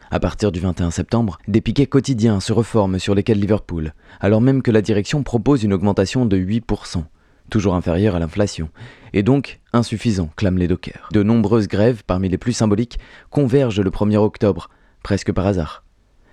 À 0.10 0.20
partir 0.20 0.52
du 0.52 0.60
21 0.60 0.92
septembre, 0.92 1.38
des 1.48 1.62
piquets 1.62 1.86
quotidiens 1.86 2.42
se 2.42 2.52
reforment 2.52 3.00
sur 3.00 3.16
lesquels 3.16 3.40
Liverpool, 3.40 3.94
alors 4.20 4.42
même 4.42 4.62
que 4.62 4.72
la 4.72 4.82
direction 4.82 5.24
propose 5.24 5.64
une 5.64 5.72
augmentation 5.72 6.26
de 6.26 6.38
8%, 6.38 7.06
toujours 7.50 7.76
inférieure 7.76 8.16
à 8.16 8.20
l'inflation, 8.20 8.70
et 9.14 9.24
donc 9.24 9.62
insuffisant, 9.72 10.30
clament 10.36 10.58
les 10.58 10.68
dockers. 10.68 11.08
De 11.14 11.24
nombreuses 11.24 11.70
grèves, 11.70 12.04
parmi 12.06 12.28
les 12.28 12.38
plus 12.38 12.52
symboliques, 12.52 13.00
convergent 13.30 13.80
le 13.80 13.90
1er 13.90 14.18
octobre, 14.18 14.70
presque 15.02 15.32
par 15.32 15.48
hasard. 15.48 15.86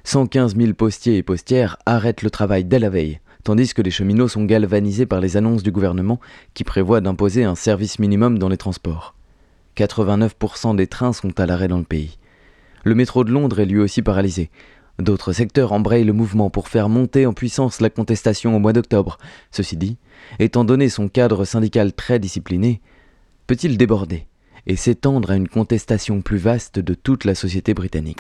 115 0.05 0.57
000 0.57 0.73
postiers 0.73 1.17
et 1.17 1.23
postières 1.23 1.77
arrêtent 1.87 2.23
le 2.23 2.31
travail 2.31 2.65
dès 2.65 2.79
la 2.79 2.91
veille, 2.91 3.21
tandis 3.45 3.75
que 3.75 3.83
les 3.83 3.91
cheminots 3.91 4.29
sont 4.29 4.45
galvanisés 4.45 5.07
par 5.07 5.21
les 5.21 5.37
annonces 5.37 5.63
du 5.63 5.71
gouvernement 5.71 6.21
qui 6.55 6.65
prévoit 6.65 7.01
d'imposer 7.01 7.45
un 7.45 7.55
service 7.55 7.99
minimum 7.99 8.39
dans 8.39 8.49
les 8.49 8.57
transports. 8.57 9.15
89% 9.77 10.77
des 10.77 10.87
trains 10.87 11.13
sont 11.13 11.39
à 11.39 11.47
l'arrêt 11.47 11.69
dans 11.69 11.79
le 11.79 11.85
pays. 11.85 12.19
Le 12.85 12.95
métro 12.95 13.25
de 13.25 13.31
Londres 13.31 13.61
est 13.61 13.67
lui 13.67 13.81
aussi 13.81 14.03
paralysé. 14.03 14.51
D'autres 14.99 15.33
secteurs 15.33 15.73
embrayent 15.73 16.05
le 16.05 16.13
mouvement 16.13 16.51
pour 16.51 16.69
faire 16.69 16.89
monter 16.89 17.25
en 17.27 17.33
puissance 17.33 17.81
la 17.81 17.91
contestation 17.91 18.57
au 18.57 18.59
mois 18.59 18.73
d'octobre. 18.73 19.19
Ceci 19.53 19.77
dit, 19.77 19.97
étant 20.41 20.65
donné 20.65 20.89
son 20.89 21.09
cadre 21.09 21.45
syndical 21.45 21.93
très 21.93 22.19
discipliné, 22.19 22.81
peut-il 23.47 23.79
déborder 23.79 24.27
et 24.67 24.75
s'étendre 24.75 25.31
à 25.31 25.37
une 25.37 25.49
contestation 25.49 26.21
plus 26.21 26.39
vaste 26.39 26.81
de 26.81 26.95
toute 26.95 27.25
la 27.25 27.37
société 27.37 27.75
britannique? 27.75 28.19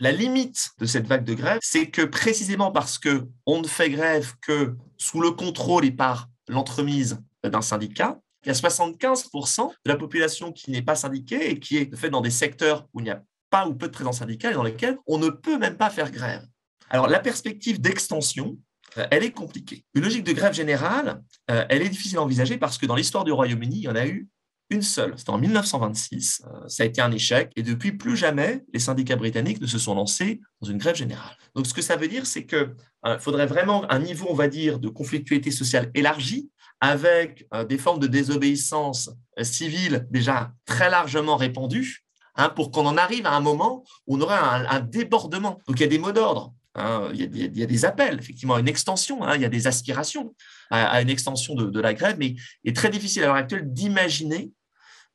La 0.00 0.12
limite 0.12 0.70
de 0.78 0.86
cette 0.86 1.06
vague 1.06 1.24
de 1.24 1.34
grève, 1.34 1.58
c'est 1.62 1.88
que 1.88 2.02
précisément 2.02 2.70
parce 2.70 2.98
que 2.98 3.26
on 3.46 3.60
ne 3.60 3.66
fait 3.66 3.90
grève 3.90 4.34
que 4.42 4.74
sous 4.98 5.20
le 5.20 5.30
contrôle 5.30 5.84
et 5.84 5.90
par 5.90 6.28
l'entremise 6.48 7.18
d'un 7.42 7.62
syndicat, 7.62 8.18
il 8.44 8.48
y 8.48 8.50
a 8.50 8.54
75% 8.54 9.68
de 9.68 9.90
la 9.90 9.96
population 9.96 10.52
qui 10.52 10.70
n'est 10.70 10.82
pas 10.82 10.94
syndiquée 10.94 11.50
et 11.50 11.58
qui 11.58 11.78
est 11.78 11.96
fait 11.96 12.10
dans 12.10 12.20
des 12.20 12.30
secteurs 12.30 12.86
où 12.94 13.00
il 13.00 13.04
n'y 13.04 13.10
a 13.10 13.22
pas 13.50 13.66
ou 13.66 13.74
peu 13.74 13.86
de 13.86 13.92
présence 13.92 14.18
syndicale 14.18 14.52
et 14.52 14.54
dans 14.54 14.62
lesquels 14.62 14.98
on 15.06 15.18
ne 15.18 15.28
peut 15.28 15.58
même 15.58 15.76
pas 15.76 15.90
faire 15.90 16.10
grève. 16.10 16.46
Alors 16.90 17.08
la 17.08 17.18
perspective 17.18 17.80
d'extension, 17.80 18.56
euh, 18.98 19.06
elle 19.10 19.24
est 19.24 19.32
compliquée. 19.32 19.84
Une 19.94 20.04
logique 20.04 20.24
de 20.24 20.32
grève 20.32 20.52
générale, 20.52 21.22
euh, 21.50 21.64
elle 21.68 21.82
est 21.82 21.88
difficile 21.88 22.18
à 22.18 22.22
envisager 22.22 22.58
parce 22.58 22.78
que 22.78 22.86
dans 22.86 22.94
l'histoire 22.94 23.24
du 23.24 23.32
Royaume-Uni, 23.32 23.76
il 23.76 23.82
y 23.82 23.88
en 23.88 23.96
a 23.96 24.06
eu 24.06 24.28
une 24.70 24.82
seule. 24.82 25.14
C'était 25.16 25.30
en 25.30 25.38
1926. 25.38 26.42
Euh, 26.44 26.68
ça 26.68 26.82
a 26.82 26.86
été 26.86 27.00
un 27.00 27.12
échec 27.12 27.52
et 27.56 27.62
depuis 27.62 27.92
plus 27.92 28.16
jamais 28.16 28.64
les 28.72 28.80
syndicats 28.80 29.16
britanniques 29.16 29.60
ne 29.60 29.66
se 29.66 29.78
sont 29.78 29.94
lancés 29.94 30.40
dans 30.60 30.68
une 30.68 30.78
grève 30.78 30.96
générale. 30.96 31.36
Donc 31.54 31.66
ce 31.66 31.74
que 31.74 31.82
ça 31.82 31.96
veut 31.96 32.08
dire, 32.08 32.26
c'est 32.26 32.46
qu'il 32.46 32.74
faudrait 33.20 33.46
vraiment 33.46 33.90
un 33.90 33.98
niveau, 33.98 34.26
on 34.28 34.34
va 34.34 34.48
dire, 34.48 34.78
de 34.78 34.88
conflictualité 34.88 35.50
sociale 35.50 35.90
élargie 35.94 36.50
avec 36.80 37.48
des 37.68 37.78
formes 37.78 38.00
de 38.00 38.06
désobéissance 38.06 39.10
civile 39.40 40.06
déjà 40.10 40.52
très 40.66 40.90
largement 40.90 41.36
répandues 41.36 42.04
hein, 42.34 42.50
pour 42.50 42.70
qu'on 42.70 42.84
en 42.84 42.98
arrive 42.98 43.24
à 43.26 43.32
un 43.32 43.40
moment 43.40 43.84
où 44.06 44.16
on 44.16 44.20
aurait 44.20 44.36
un 44.36 44.80
débordement. 44.80 45.58
Donc 45.66 45.78
il 45.78 45.82
y 45.82 45.84
a 45.84 45.88
des 45.88 45.98
mots 45.98 46.12
d'ordre. 46.12 46.52
Hein, 46.76 47.10
il, 47.14 47.56
y 47.56 47.62
a, 47.62 47.66
des 47.66 47.84
appels, 47.86 48.18
effectivement, 48.18 48.54
à 48.54 48.60
une 48.60 48.68
extension, 48.68 49.24
hein, 49.24 49.34
il 49.34 49.40
y 49.40 49.46
a 49.46 49.48
des 49.48 49.66
aspirations 49.66 50.34
à, 50.70 51.00
une 51.00 51.08
extension 51.08 51.54
de, 51.54 51.80
la 51.80 51.94
grève, 51.94 52.16
mais 52.18 52.34
il 52.64 52.70
est 52.70 52.76
très 52.76 52.90
difficile 52.90 53.22
à 53.22 53.26
l'heure 53.26 53.36
actuelle 53.36 53.72
d'imaginer 53.72 54.50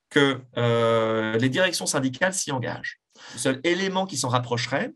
que 0.09 0.41
euh, 0.57 1.37
les 1.37 1.49
directions 1.49 1.85
syndicales 1.85 2.33
s'y 2.33 2.51
engagent. 2.51 2.99
Le 3.33 3.39
seul 3.39 3.61
élément 3.63 4.07
qui 4.07 4.17
s'en 4.17 4.29
rapprocherait, 4.29 4.91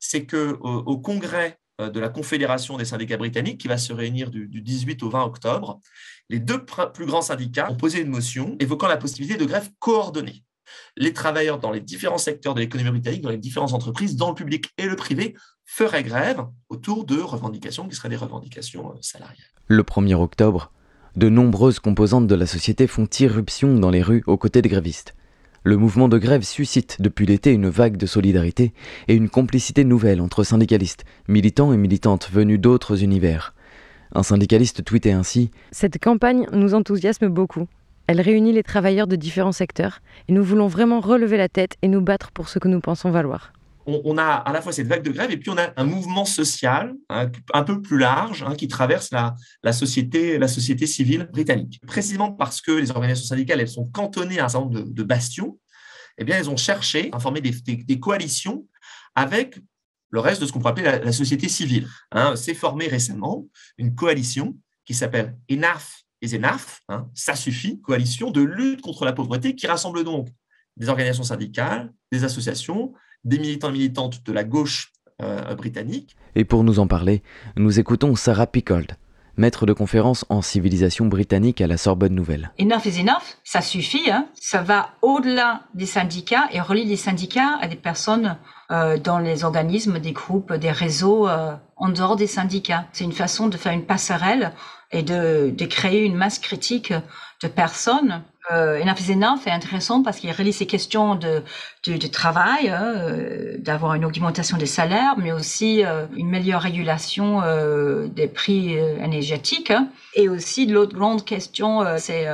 c'est 0.00 0.26
qu'au 0.26 0.58
au 0.58 0.98
congrès 0.98 1.56
euh, 1.80 1.88
de 1.88 2.00
la 2.00 2.08
Confédération 2.08 2.76
des 2.76 2.84
syndicats 2.84 3.16
britanniques, 3.16 3.60
qui 3.60 3.68
va 3.68 3.78
se 3.78 3.92
réunir 3.92 4.30
du, 4.30 4.48
du 4.48 4.60
18 4.60 5.04
au 5.04 5.10
20 5.10 5.22
octobre, 5.22 5.80
les 6.28 6.40
deux 6.40 6.64
plus 6.64 7.06
grands 7.06 7.22
syndicats 7.22 7.70
ont 7.70 7.76
posé 7.76 8.00
une 8.00 8.10
motion 8.10 8.56
évoquant 8.58 8.88
la 8.88 8.96
possibilité 8.96 9.38
de 9.38 9.44
grève 9.44 9.70
coordonnée 9.78 10.42
les 10.96 11.12
travailleurs 11.12 11.58
dans 11.58 11.70
les 11.70 11.80
différents 11.80 12.18
secteurs 12.18 12.54
de 12.54 12.60
l'économie 12.60 12.90
britannique, 12.90 13.22
dans 13.22 13.30
les 13.30 13.38
différentes 13.38 13.72
entreprises, 13.72 14.16
dans 14.16 14.30
le 14.30 14.34
public 14.34 14.70
et 14.78 14.86
le 14.86 14.96
privé, 14.96 15.34
feraient 15.64 16.02
grève 16.02 16.46
autour 16.68 17.04
de 17.04 17.20
revendications 17.20 17.86
qui 17.88 17.94
seraient 17.94 18.08
des 18.08 18.16
revendications 18.16 18.90
euh, 18.90 18.98
salariales. 19.00 19.36
Le 19.66 19.82
1er 19.82 20.14
octobre, 20.14 20.72
de 21.16 21.28
nombreuses 21.28 21.78
composantes 21.78 22.26
de 22.26 22.34
la 22.34 22.46
société 22.46 22.86
font 22.86 23.08
irruption 23.20 23.74
dans 23.74 23.90
les 23.90 24.02
rues 24.02 24.22
aux 24.26 24.38
côtés 24.38 24.62
des 24.62 24.68
grévistes. 24.68 25.14
Le 25.64 25.76
mouvement 25.76 26.08
de 26.08 26.16
grève 26.16 26.42
suscite 26.42 27.02
depuis 27.02 27.26
l'été 27.26 27.52
une 27.52 27.68
vague 27.68 27.96
de 27.96 28.06
solidarité 28.06 28.72
et 29.08 29.14
une 29.14 29.28
complicité 29.28 29.84
nouvelle 29.84 30.20
entre 30.20 30.44
syndicalistes, 30.44 31.04
militants 31.26 31.72
et 31.72 31.76
militantes 31.76 32.30
venus 32.32 32.60
d'autres 32.60 33.02
univers. 33.02 33.54
Un 34.14 34.22
syndicaliste 34.22 34.84
tweetait 34.84 35.12
ainsi 35.12 35.50
Cette 35.72 35.98
campagne 36.02 36.46
nous 36.52 36.74
enthousiasme 36.74 37.28
beaucoup. 37.28 37.66
Elle 38.08 38.22
réunit 38.22 38.54
les 38.54 38.62
travailleurs 38.62 39.06
de 39.06 39.16
différents 39.16 39.52
secteurs 39.52 40.00
et 40.28 40.32
nous 40.32 40.42
voulons 40.42 40.66
vraiment 40.66 40.98
relever 40.98 41.36
la 41.36 41.50
tête 41.50 41.76
et 41.82 41.88
nous 41.88 42.00
battre 42.00 42.32
pour 42.32 42.48
ce 42.48 42.58
que 42.58 42.66
nous 42.66 42.80
pensons 42.80 43.10
valoir. 43.10 43.52
On, 43.84 44.16
a 44.16 44.24
à 44.24 44.52
la 44.52 44.62
fois 44.62 44.72
cette 44.72 44.86
vague 44.86 45.02
de 45.02 45.10
grève 45.10 45.30
et 45.30 45.36
puis 45.36 45.50
on 45.50 45.58
a 45.58 45.72
un 45.76 45.84
mouvement 45.84 46.24
social 46.24 46.94
hein, 47.10 47.30
un 47.52 47.62
peu 47.64 47.82
plus 47.82 47.98
large 47.98 48.42
hein, 48.42 48.54
qui 48.54 48.66
traverse 48.66 49.10
la, 49.10 49.72
société, 49.72 50.38
la 50.38 50.48
société 50.48 50.86
civile 50.86 51.28
britannique. 51.30 51.80
Précisément 51.86 52.32
parce 52.32 52.62
que 52.62 52.72
les 52.72 52.90
organisations 52.90 53.26
syndicales 53.26 53.60
elles 53.60 53.68
sont 53.68 53.86
cantonnées 53.86 54.40
à 54.40 54.46
un 54.46 54.48
certain 54.48 54.66
nombre 54.66 54.84
de, 54.90 55.02
bastions, 55.02 55.58
eh 56.16 56.24
bien, 56.24 56.38
elles 56.38 56.48
ont 56.48 56.56
cherché 56.56 57.10
à 57.12 57.20
former 57.20 57.42
des, 57.42 58.00
coalitions 58.00 58.66
avec 59.14 59.58
le 60.10 60.20
reste 60.20 60.40
de 60.40 60.46
ce 60.46 60.52
qu'on 60.52 60.60
pourrait 60.60 60.72
appeler 60.72 61.04
la, 61.04 61.12
société 61.12 61.48
civile. 61.48 61.86
Hein, 62.12 62.36
C'est 62.36 62.54
formé 62.54 62.88
récemment 62.88 63.46
une 63.76 63.94
coalition 63.94 64.56
qui 64.86 64.94
s'appelle 64.94 65.36
Enough 65.50 66.07
is 66.22 66.34
enough, 66.34 66.80
hein, 66.88 67.08
ça 67.14 67.34
suffit, 67.34 67.80
coalition 67.80 68.30
de 68.30 68.40
lutte 68.40 68.82
contre 68.82 69.04
la 69.04 69.12
pauvreté 69.12 69.54
qui 69.54 69.66
rassemble 69.66 70.04
donc 70.04 70.28
des 70.76 70.88
organisations 70.88 71.24
syndicales, 71.24 71.92
des 72.12 72.24
associations, 72.24 72.92
des 73.24 73.38
militants 73.38 73.68
et 73.68 73.72
militantes 73.72 74.24
de 74.24 74.32
la 74.32 74.44
gauche 74.44 74.92
euh, 75.22 75.54
britannique. 75.54 76.16
Et 76.34 76.44
pour 76.44 76.64
nous 76.64 76.78
en 76.78 76.86
parler, 76.86 77.22
nous 77.56 77.80
écoutons 77.80 78.14
Sarah 78.14 78.46
Pickold, 78.46 78.96
maître 79.36 79.66
de 79.66 79.72
conférence 79.72 80.24
en 80.28 80.42
civilisation 80.42 81.06
britannique 81.06 81.60
à 81.60 81.66
la 81.66 81.76
Sorbonne 81.76 82.14
Nouvelle. 82.14 82.52
Enough 82.60 82.86
is 82.86 83.00
enough, 83.00 83.38
ça 83.44 83.60
suffit, 83.60 84.10
hein. 84.10 84.28
ça 84.34 84.62
va 84.62 84.90
au-delà 85.02 85.62
des 85.74 85.86
syndicats 85.86 86.48
et 86.52 86.60
relie 86.60 86.84
les 86.84 86.96
syndicats 86.96 87.58
à 87.60 87.66
des 87.66 87.76
personnes 87.76 88.36
euh, 88.70 88.98
dans 88.98 89.18
les 89.18 89.44
organismes, 89.44 89.98
des 89.98 90.12
groupes, 90.12 90.52
des 90.52 90.70
réseaux 90.70 91.28
euh, 91.28 91.54
en 91.76 91.88
dehors 91.88 92.16
des 92.16 92.26
syndicats. 92.26 92.86
C'est 92.92 93.04
une 93.04 93.12
façon 93.12 93.48
de 93.48 93.56
faire 93.56 93.72
une 93.72 93.86
passerelle 93.86 94.52
et 94.90 95.02
de, 95.02 95.50
de 95.50 95.66
créer 95.66 96.04
une 96.04 96.16
masse 96.16 96.38
critique 96.38 96.92
de 97.42 97.48
personnes. 97.48 98.22
Euh, 98.50 98.80
Enough 98.80 99.46
est 99.46 99.50
intéressant 99.50 100.02
parce 100.02 100.18
qu'il 100.18 100.32
relie 100.32 100.54
ces 100.54 100.66
questions 100.66 101.14
de, 101.14 101.42
de, 101.86 101.98
de 101.98 102.06
travail, 102.06 102.70
hein, 102.70 102.94
euh, 102.96 103.56
d'avoir 103.58 103.94
une 103.94 104.06
augmentation 104.06 104.56
des 104.56 104.66
salaires, 104.66 105.16
mais 105.18 105.32
aussi 105.32 105.84
euh, 105.84 106.06
une 106.16 106.30
meilleure 106.30 106.62
régulation 106.62 107.42
euh, 107.42 108.06
des 108.06 108.26
prix 108.26 108.72
énergétiques. 108.76 109.70
Hein. 109.70 109.88
Et 110.14 110.30
aussi, 110.30 110.66
l'autre 110.66 110.96
grande 110.96 111.24
question, 111.24 111.84
c'est 111.98 112.26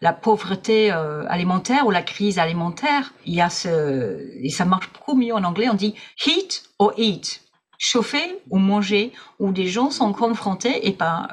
la 0.00 0.12
pauvreté 0.12 0.90
alimentaire 0.90 1.86
ou 1.86 1.90
la 1.90 2.02
crise 2.02 2.38
alimentaire. 2.38 3.12
Il 3.24 3.34
y 3.34 3.40
a 3.40 3.48
ce, 3.48 4.20
et 4.42 4.50
ça 4.50 4.64
marche 4.64 4.90
beaucoup 4.92 5.16
mieux 5.16 5.34
en 5.34 5.42
anglais, 5.42 5.68
on 5.70 5.74
dit 5.74 5.94
heat 6.24 6.62
or 6.78 6.92
eat 6.98 7.41
chauffer 7.82 8.40
ou 8.48 8.58
manger, 8.58 9.12
où 9.40 9.50
des 9.50 9.66
gens 9.66 9.90
sont 9.90 10.12
confrontés 10.12 10.86
et 10.86 10.92
pas 10.92 11.26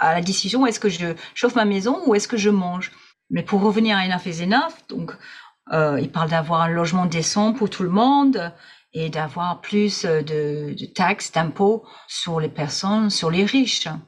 à, 0.00 0.14
la 0.14 0.20
décision 0.20 0.66
est-ce 0.66 0.80
que 0.80 0.88
je 0.88 1.14
chauffe 1.32 1.54
ma 1.54 1.64
maison 1.64 2.00
ou 2.06 2.16
est-ce 2.16 2.26
que 2.26 2.36
je 2.36 2.50
mange. 2.50 2.90
Mais 3.30 3.44
pour 3.44 3.62
revenir 3.62 3.96
à 3.96 4.04
Enough 4.04 4.26
is 4.26 4.42
Enough, 4.42 4.74
donc 4.88 5.12
euh, 5.72 6.00
il 6.00 6.10
parle 6.10 6.30
d'avoir 6.30 6.62
un 6.62 6.68
logement 6.68 7.06
décent 7.06 7.52
pour 7.52 7.70
tout 7.70 7.84
le 7.84 7.88
monde 7.88 8.52
et 8.92 9.10
d'avoir 9.10 9.60
plus 9.60 10.04
de, 10.04 10.74
taxes, 10.94 11.30
d'impôts 11.30 11.84
sur 12.08 12.40
les 12.40 12.48
personnes, 12.48 13.08
sur 13.08 13.30
les 13.30 13.44
riches. 13.44 13.84
Time. 13.84 14.00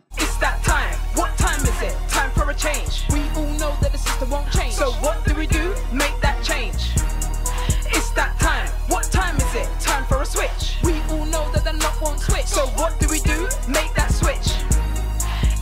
Switch. 12.21 12.47
So 12.47 12.67
what 12.79 12.99
do 13.01 13.09
we 13.09 13.21
do? 13.21 13.49
Make 13.69 13.93
that 13.95 14.13
switch. 14.13 14.49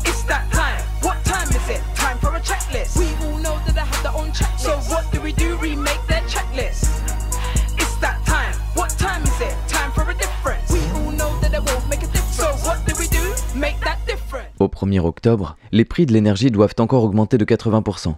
It's 0.05 0.23
that 0.25 0.51
time. 0.53 0.83
What 1.03 1.25
time 1.25 1.49
is 1.49 1.69
it? 1.69 1.83
Time 1.95 2.19
for 2.19 2.35
a 2.35 2.41
checklist. 2.41 2.99
We 2.99 3.07
all 3.27 3.39
know 3.39 3.57
that 3.67 3.77
I 3.77 3.85
have 3.85 4.03
their 4.03 4.13
own 4.13 4.31
checklist. 4.33 4.61
So 4.61 4.77
what 4.93 5.11
do 5.13 5.21
we 5.21 5.33
do? 5.33 5.57
Remake 5.59 6.05
their 6.09 6.23
checklist. 6.23 7.03
It's 7.79 7.97
that 8.01 8.19
time. 8.27 8.55
What 8.75 8.91
time 8.99 9.23
is 9.23 9.41
it? 9.41 9.55
Time 9.69 9.93
for 9.93 10.03
a 10.11 10.15
difference. 10.15 10.71
We 10.71 10.81
all 10.99 11.13
know 11.13 11.39
that 11.41 11.53
it 11.55 11.63
won't 11.71 11.89
make 11.89 12.03
a 12.03 12.07
difference. 12.07 12.37
So 12.37 12.47
what 12.67 12.85
do 12.87 12.95
we 12.99 13.09
do? 13.09 13.25
Make 13.59 13.79
that 13.81 13.99
difference. 14.07 14.49
Au 14.59 14.69
1er 14.69 15.01
octobre, 15.01 15.57
les 15.73 15.85
prix 15.85 16.07
de 16.07 16.13
l'énergie 16.13 16.51
doivent 16.51 16.75
encore 16.79 17.05
augmenter 17.05 17.39
de 17.39 17.45
80%. 17.45 18.15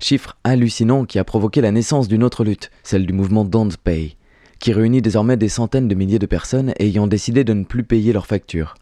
Chiffre 0.00 0.36
hallucinant 0.42 1.04
qui 1.04 1.18
a 1.18 1.24
provoqué 1.24 1.60
la 1.60 1.70
naissance 1.70 2.08
d'une 2.08 2.24
autre 2.24 2.44
lutte, 2.44 2.70
celle 2.82 3.06
du 3.06 3.12
mouvement 3.12 3.44
Don't 3.44 3.76
Pay 3.76 4.16
qui 4.62 4.72
réunit 4.72 5.02
désormais 5.02 5.36
des 5.36 5.48
centaines 5.48 5.88
de 5.88 5.94
milliers 5.96 6.20
de 6.20 6.26
personnes 6.26 6.72
ayant 6.78 7.08
décidé 7.08 7.42
de 7.42 7.52
ne 7.52 7.64
plus 7.64 7.82
payer 7.82 8.12
leurs 8.12 8.28
factures. 8.28 8.76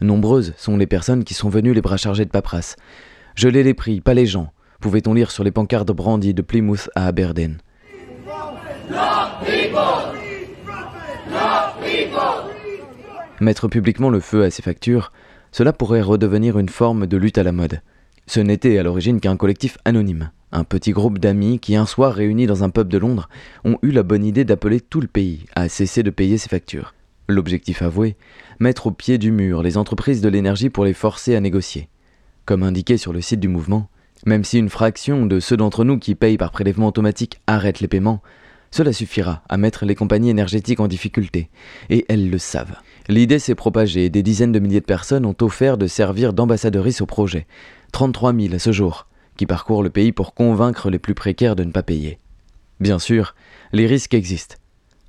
Nombreuses 0.00 0.54
sont 0.56 0.78
les 0.78 0.86
personnes 0.86 1.24
qui 1.24 1.34
sont 1.34 1.50
venues 1.50 1.74
les 1.74 1.82
bras 1.82 1.98
chargés 1.98 2.24
de 2.24 2.30
paperasse. 2.30 2.76
Geler 3.36 3.62
les 3.62 3.74
prix, 3.74 4.00
pas 4.00 4.14
les 4.14 4.24
gens, 4.24 4.50
pouvait-on 4.80 5.12
lire 5.12 5.30
sur 5.30 5.44
les 5.44 5.50
pancartes 5.50 5.92
brandies 5.92 6.32
de 6.32 6.40
Plymouth 6.40 6.88
à 6.94 7.06
Aberdeen. 7.06 7.58
Mettre 13.40 13.68
publiquement 13.68 14.08
le 14.08 14.20
feu 14.20 14.44
à 14.44 14.50
ces 14.50 14.62
factures, 14.62 15.12
cela 15.52 15.74
pourrait 15.74 16.00
redevenir 16.00 16.58
une 16.58 16.70
forme 16.70 17.06
de 17.06 17.18
lutte 17.18 17.36
à 17.36 17.42
la 17.42 17.52
mode. 17.52 17.82
Ce 18.26 18.40
n'était 18.40 18.78
à 18.78 18.82
l'origine 18.82 19.20
qu'un 19.20 19.36
collectif 19.36 19.76
anonyme, 19.84 20.30
un 20.52 20.64
petit 20.64 20.92
groupe 20.92 21.18
d'amis 21.18 21.58
qui, 21.58 21.76
un 21.76 21.86
soir 21.86 22.12
réunis 22.12 22.46
dans 22.46 22.64
un 22.64 22.70
pub 22.70 22.88
de 22.88 22.98
Londres, 22.98 23.28
ont 23.64 23.78
eu 23.82 23.90
la 23.90 24.02
bonne 24.02 24.24
idée 24.24 24.44
d'appeler 24.44 24.80
tout 24.80 25.00
le 25.00 25.06
pays 25.06 25.46
à 25.54 25.68
cesser 25.68 26.02
de 26.02 26.10
payer 26.10 26.38
ses 26.38 26.48
factures. 26.48 26.94
L'objectif 27.28 27.82
avoué 27.82 28.16
mettre 28.58 28.88
au 28.88 28.90
pied 28.90 29.18
du 29.18 29.30
mur 29.30 29.62
les 29.62 29.76
entreprises 29.76 30.20
de 30.20 30.28
l'énergie 30.28 30.70
pour 30.70 30.84
les 30.84 30.92
forcer 30.92 31.36
à 31.36 31.40
négocier. 31.40 31.88
Comme 32.44 32.62
indiqué 32.62 32.96
sur 32.96 33.12
le 33.12 33.20
site 33.20 33.40
du 33.40 33.48
mouvement, 33.48 33.88
Même 34.26 34.44
si 34.44 34.58
une 34.58 34.68
fraction 34.68 35.24
de 35.24 35.40
ceux 35.40 35.56
d'entre 35.56 35.84
nous 35.84 35.98
qui 35.98 36.14
payent 36.14 36.36
par 36.36 36.50
prélèvement 36.50 36.88
automatique 36.88 37.40
arrêtent 37.46 37.80
les 37.80 37.88
paiements, 37.88 38.22
cela 38.70 38.92
suffira 38.92 39.42
à 39.48 39.56
mettre 39.56 39.84
les 39.84 39.94
compagnies 39.94 40.30
énergétiques 40.30 40.80
en 40.80 40.88
difficulté, 40.88 41.48
et 41.88 42.04
elles 42.08 42.30
le 42.30 42.38
savent. 42.38 42.76
L'idée 43.08 43.38
s'est 43.38 43.54
propagée 43.54 44.04
et 44.04 44.10
des 44.10 44.22
dizaines 44.22 44.52
de 44.52 44.58
milliers 44.58 44.80
de 44.80 44.84
personnes 44.84 45.26
ont 45.26 45.36
offert 45.40 45.78
de 45.78 45.86
servir 45.86 46.32
d'ambassadrices 46.32 47.00
au 47.00 47.06
projet. 47.06 47.46
33 47.92 48.34
000 48.34 48.54
à 48.54 48.58
ce 48.58 48.72
jour, 48.72 49.08
qui 49.40 49.46
parcourent 49.46 49.82
le 49.82 49.88
pays 49.88 50.12
pour 50.12 50.34
convaincre 50.34 50.90
les 50.90 50.98
plus 50.98 51.14
précaires 51.14 51.56
de 51.56 51.64
ne 51.64 51.70
pas 51.72 51.82
payer. 51.82 52.18
Bien 52.78 52.98
sûr, 52.98 53.34
les 53.72 53.86
risques 53.86 54.12
existent. 54.12 54.56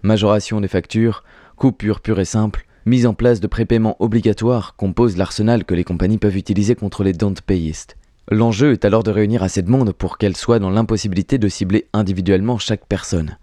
Majoration 0.03 0.61
des 0.61 0.69
factures, 0.69 1.25
coupure 1.57 1.99
pure 1.99 2.21
et 2.21 2.23
simple, 2.23 2.65
mise 2.85 3.05
en 3.05 3.13
place 3.13 3.41
de 3.41 3.47
prépaiements 3.47 3.97
obligatoires 3.99 4.77
composent 4.77 5.17
l'arsenal 5.17 5.65
que 5.65 5.75
les 5.75 5.83
compagnies 5.83 6.17
peuvent 6.17 6.37
utiliser 6.37 6.75
contre 6.75 7.03
les 7.03 7.11
don't 7.11 7.41
payistes. 7.45 7.97
L'enjeu 8.29 8.71
est 8.71 8.85
alors 8.85 9.03
de 9.03 9.11
réunir 9.11 9.43
assez 9.43 9.63
de 9.63 9.69
monde 9.69 9.91
pour 9.91 10.17
qu'elles 10.17 10.37
soient 10.37 10.59
dans 10.59 10.69
l'impossibilité 10.69 11.37
de 11.37 11.49
cibler 11.49 11.87
individuellement 11.91 12.57
chaque 12.57 12.85
personne. 12.85 13.37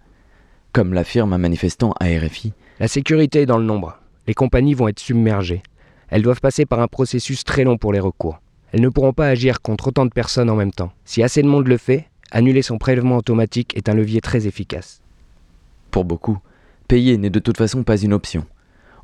Comme 0.73 0.95
l'affirme 0.95 1.33
un 1.33 1.37
manifestant 1.37 1.93
à 1.99 2.05
RFI, 2.05 2.53
La 2.79 2.87
sécurité 2.87 3.41
est 3.41 3.45
dans 3.45 3.59
le 3.59 3.63
nombre. 3.63 3.99
Les 4.25 4.33
compagnies 4.33 4.73
vont 4.73 4.87
être 4.87 4.97
submergées. 4.97 5.61
Elles 6.07 6.23
doivent 6.23 6.41
passer 6.41 6.65
par 6.65 6.79
un 6.79 6.87
processus 6.87 7.43
très 7.43 7.63
long 7.63 7.77
pour 7.77 7.93
les 7.93 7.99
recours. 7.99 8.39
Elles 8.71 8.81
ne 8.81 8.89
pourront 8.89 9.13
pas 9.13 9.27
agir 9.27 9.61
contre 9.61 9.87
autant 9.87 10.05
de 10.05 10.11
personnes 10.11 10.49
en 10.49 10.55
même 10.55 10.71
temps. 10.71 10.91
Si 11.05 11.23
assez 11.23 11.41
de 11.41 11.47
monde 11.47 11.67
le 11.67 11.77
fait, 11.77 12.07
annuler 12.31 12.61
son 12.61 12.77
prélèvement 12.77 13.17
automatique 13.17 13.75
est 13.75 13.89
un 13.89 13.93
levier 13.93 14.21
très 14.21 14.47
efficace. 14.47 15.01
pour 15.91 16.05
beaucoup, 16.05 16.37
payer 16.87 17.17
n'est 17.17 17.31
de 17.31 17.39
toute 17.39 17.57
façon 17.57 17.83
pas 17.83 17.97
une 17.97 18.13
option. 18.13 18.45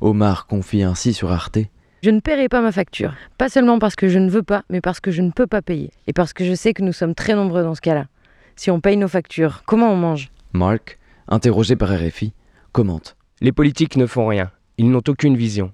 Omar 0.00 0.46
confie 0.46 0.82
ainsi 0.82 1.12
sur 1.12 1.32
Arte 1.32 1.58
Je 2.02 2.10
ne 2.10 2.20
paierai 2.20 2.48
pas 2.48 2.60
ma 2.60 2.70
facture, 2.70 3.14
pas 3.38 3.48
seulement 3.48 3.78
parce 3.80 3.96
que 3.96 4.08
je 4.08 4.18
ne 4.20 4.30
veux 4.30 4.42
pas, 4.44 4.62
mais 4.70 4.80
parce 4.80 5.00
que 5.00 5.10
je 5.10 5.22
ne 5.22 5.30
peux 5.30 5.46
pas 5.48 5.62
payer, 5.62 5.90
et 6.06 6.12
parce 6.12 6.32
que 6.32 6.44
je 6.44 6.54
sais 6.54 6.74
que 6.74 6.82
nous 6.82 6.92
sommes 6.92 7.14
très 7.14 7.34
nombreux 7.34 7.62
dans 7.64 7.74
ce 7.74 7.80
cas-là. 7.80 8.06
Si 8.54 8.70
on 8.70 8.80
paye 8.80 8.96
nos 8.96 9.08
factures, 9.08 9.62
comment 9.66 9.90
on 9.92 9.96
mange? 9.96 10.30
Mark, 10.52 10.98
interrogé 11.28 11.74
par 11.74 11.90
RFI, 11.90 12.32
commente. 12.72 13.16
Les 13.40 13.52
politiques 13.52 13.96
ne 13.96 14.06
font 14.06 14.26
rien. 14.28 14.50
Ils 14.78 14.90
n'ont 14.90 15.02
aucune 15.08 15.36
vision. 15.36 15.72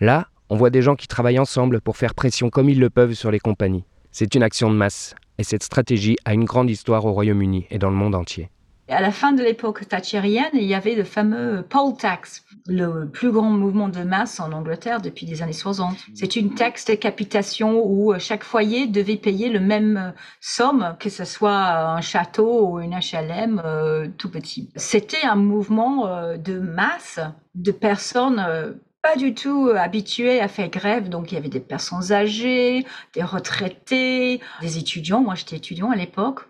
Là, 0.00 0.28
on 0.48 0.56
voit 0.56 0.70
des 0.70 0.82
gens 0.82 0.96
qui 0.96 1.08
travaillent 1.08 1.38
ensemble 1.38 1.80
pour 1.80 1.96
faire 1.96 2.14
pression 2.14 2.50
comme 2.50 2.68
ils 2.68 2.80
le 2.80 2.90
peuvent 2.90 3.14
sur 3.14 3.30
les 3.30 3.40
compagnies. 3.40 3.84
C'est 4.12 4.34
une 4.34 4.42
action 4.42 4.70
de 4.70 4.76
masse. 4.76 5.14
Et 5.38 5.44
cette 5.44 5.62
stratégie 5.62 6.16
a 6.24 6.32
une 6.32 6.44
grande 6.44 6.70
histoire 6.70 7.04
au 7.04 7.12
Royaume-Uni 7.12 7.66
et 7.70 7.78
dans 7.78 7.90
le 7.90 7.96
monde 7.96 8.14
entier. 8.14 8.48
À 8.88 9.00
la 9.00 9.10
fin 9.10 9.32
de 9.32 9.42
l'époque 9.42 9.88
thatchérienne, 9.88 10.52
il 10.52 10.62
y 10.62 10.74
avait 10.74 10.94
le 10.94 11.02
fameux 11.02 11.64
poll 11.68 11.96
tax, 11.96 12.44
le 12.68 13.08
plus 13.08 13.32
grand 13.32 13.50
mouvement 13.50 13.88
de 13.88 14.04
masse 14.04 14.38
en 14.38 14.52
Angleterre 14.52 15.00
depuis 15.00 15.26
les 15.26 15.42
années 15.42 15.52
60. 15.52 15.96
C'est 16.14 16.36
une 16.36 16.54
taxe 16.54 16.84
de 16.84 16.94
capitation 16.94 17.84
où 17.84 18.14
chaque 18.20 18.44
foyer 18.44 18.86
devait 18.86 19.16
payer 19.16 19.48
le 19.48 19.58
même 19.58 20.14
somme, 20.40 20.94
que 21.00 21.10
ce 21.10 21.24
soit 21.24 21.96
un 21.96 22.00
château 22.00 22.68
ou 22.68 22.78
une 22.78 22.92
HLM 22.92 23.60
euh, 23.64 24.06
tout 24.18 24.30
petit. 24.30 24.70
C'était 24.76 25.24
un 25.24 25.36
mouvement 25.36 26.06
euh, 26.06 26.36
de 26.36 26.60
masse 26.60 27.18
de 27.56 27.72
personnes 27.72 28.38
euh, 28.38 28.72
pas 29.02 29.16
du 29.16 29.34
tout 29.34 29.70
habituées 29.74 30.40
à 30.40 30.48
faire 30.48 30.68
grève. 30.68 31.08
Donc 31.08 31.30
il 31.30 31.36
y 31.36 31.38
avait 31.38 31.48
des 31.48 31.60
personnes 31.60 32.12
âgées, 32.12 32.84
des 33.14 33.22
retraités, 33.22 34.40
des 34.60 34.78
étudiants. 34.78 35.22
Moi 35.22 35.34
j'étais 35.34 35.56
étudiant 35.56 35.90
à 35.90 35.96
l'époque. 35.96 36.40